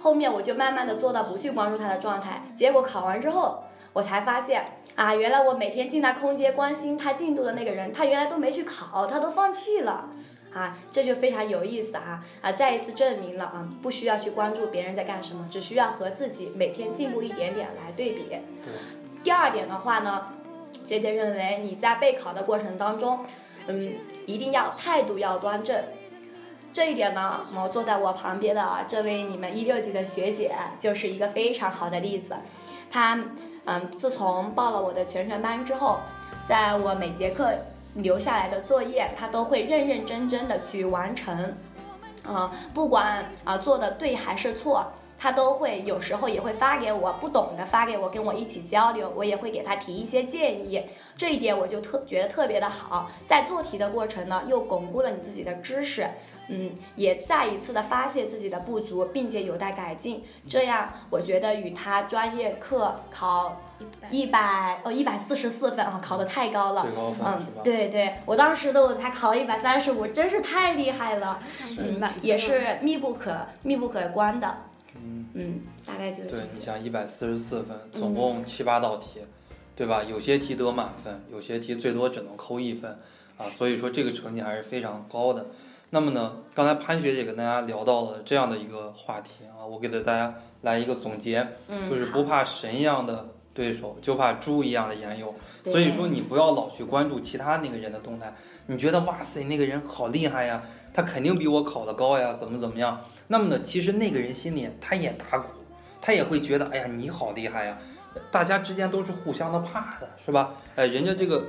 [0.00, 3.64] 后面我就慢慢的做到不去关注他的状态，结果考完之后。
[3.94, 4.64] 我才发现
[4.94, 10.10] 啊，原来我每天进他空间关心他进度的那个人，他原来都没去考，他都放弃了，
[10.54, 12.52] 啊，这就非常有意思啊啊！
[12.52, 18.28] 再一次证明了啊，不需要去关注别人在干什么，只需要和自己每天进步一点点来对比。
[19.24, 20.28] 第二点的话呢，
[20.84, 23.20] 学姐认为你在备考的过程当中，
[23.68, 23.94] 嗯，
[24.26, 25.80] 一定要态度要端正。
[26.72, 32.34] 这一点呢，我坐在我旁边的这位你们一六级的学姐就是一个非常好的例子，
[32.90, 33.18] 她。
[33.70, 35.98] 嗯，自从报了我的全程班之后，
[36.46, 37.52] 在我每节课
[37.92, 41.54] 留下来的作业，他都会认认真真的去完成。
[42.26, 50.82] 啊，不管啊做的对还是错，他都会有时候也会发给我，不懂的发给我，跟我一起交流，我也会给他提一些建议。
[51.16, 56.08] 这一点我就特觉得特别的好，在做题的过程呢，又巩固了你自己的知识，
[56.48, 60.22] 嗯，也再一次的发泄自己的不足，并且有待改进。
[60.46, 63.60] 这样，我觉得与他专业课考
[64.12, 66.86] 一百哦一百四十四分啊，考的太高了，
[67.24, 71.40] 嗯，对对，我当时都才考了一百三十五，真是太厉害了，
[72.22, 74.56] 也是密不可密不可关的，
[75.34, 79.20] 嗯嗯，大概就是对你像一百四十四分，总共七八道题。
[79.78, 80.02] 对吧？
[80.02, 82.98] 有些题得满分，有些题最多只能扣一分，
[83.36, 85.46] 啊，所以说这个成绩还是非常高的。
[85.90, 91.46] 那么呢，刚才潘学姐跟大家聊到了这样的一个话题啊，我给大家来一个总结，
[91.88, 95.32] 就是不怕神一样的对手，就怕猪一样的研友。
[95.62, 98.34] 所以说你不要老去关注其他那个人的动态，
[98.66, 100.60] 你觉得哇塞那个人好厉害呀，
[100.92, 103.00] 他肯定比我考得高呀，怎么怎么样？
[103.28, 105.48] 那么呢，其实那个人心里他也打鼓，
[106.00, 107.78] 他也会觉得哎呀你好厉害呀。
[108.30, 110.54] 大家之间都是互相的怕的，是吧？
[110.74, 111.44] 哎，人家这个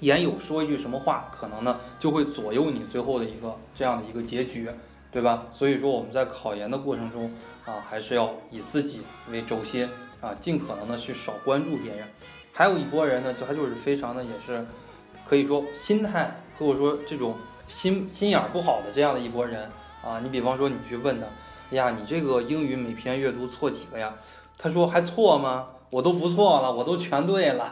[0.00, 4.70] 言友说一句什么话，可能呢就会左右你最后的一个这样的一个结局，
[5.10, 5.46] 对吧？
[5.50, 7.30] 所以说我们在考研的过程中
[7.66, 9.86] 啊，还是要以自己为轴心
[10.20, 12.06] 啊，尽可能的去少关注别人。
[12.52, 14.64] 还有一波人呢，就他就是非常的也是
[15.26, 17.34] 可以说心态或者说这种
[17.68, 19.70] 心心眼不好的这样的一波人
[20.02, 20.18] 啊。
[20.20, 21.26] 你比方说你去问他，
[21.70, 24.12] 哎呀，你这个英语每篇阅读错几个呀？
[24.58, 25.68] 他说还错吗？
[25.90, 27.64] 我都不错了，我都全对了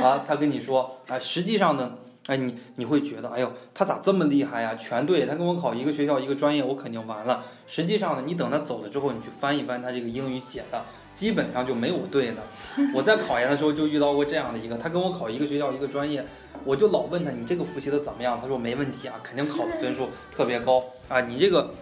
[0.00, 0.22] 啊！
[0.24, 1.92] 他跟你说啊，实际上呢，
[2.26, 4.74] 哎，你你会觉得，哎呦，他咋这么厉害呀？
[4.74, 7.44] 全对，他跟我考一个学校一个专业，我肯定完了。
[7.66, 10.82] 实际上呢，你等他走了之后，你去翻一翻他这个英语写的，
[11.14, 12.36] 基本上就没有对的。
[12.94, 16.24] 我在考研的时候就遇到过这样的一个，他跟我考一个学校一个专业，
[16.64, 18.38] 我就老问他，你这个复习的怎么样？
[18.40, 21.74] 他说没问题啊，肯定考的分数特别高啊，你这个。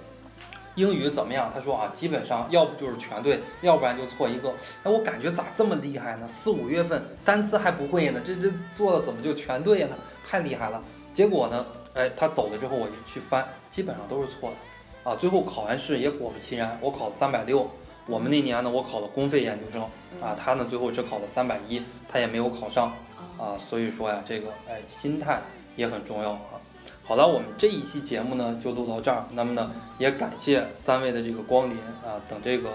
[0.74, 1.50] 英语怎么样？
[1.52, 4.50] 他说啊，基本上要不就是全对，要不然就错一个。
[4.82, 6.26] 哎，我感觉咋这么厉害呢？
[6.26, 9.96] 四五月份单词还不会呢，这这做的怎么就全对了？
[10.24, 10.82] 太厉害了！
[11.12, 15.10] 结果呢，哎，他走了之后，我一去翻，基本上都是错的。
[15.10, 17.70] 啊，最后考完试也果不其然，我考三百六。
[18.06, 19.82] 我们那年呢，我考了公费研究生，
[20.20, 22.92] 啊，他呢最后只考了三百一，他也没有考上。
[23.38, 25.40] 啊，所以说呀，这个哎，心态
[25.74, 26.58] 也很重要啊。
[27.04, 29.26] 好了，我们这一期节目呢就录到这儿。
[29.32, 32.16] 那么呢，也感谢三位的这个光临啊。
[32.28, 32.70] 等这个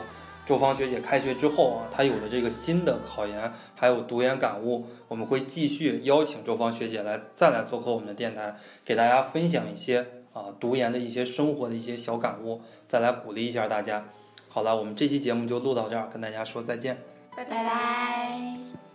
[0.46, 8.56] 周芳学姐开学之后啊，她有了这个新的考研还有读研感悟，我们会继续邀请周芳学姐来再来做客我们的电台，
[8.86, 14.06] 给大家分享一些啊读研的一些生活的一些小感悟，再来鼓励一下大家。
[14.50, 16.98] 好了，我们这期节目就录到这儿，跟大家说再见，
[17.36, 18.87] 拜拜。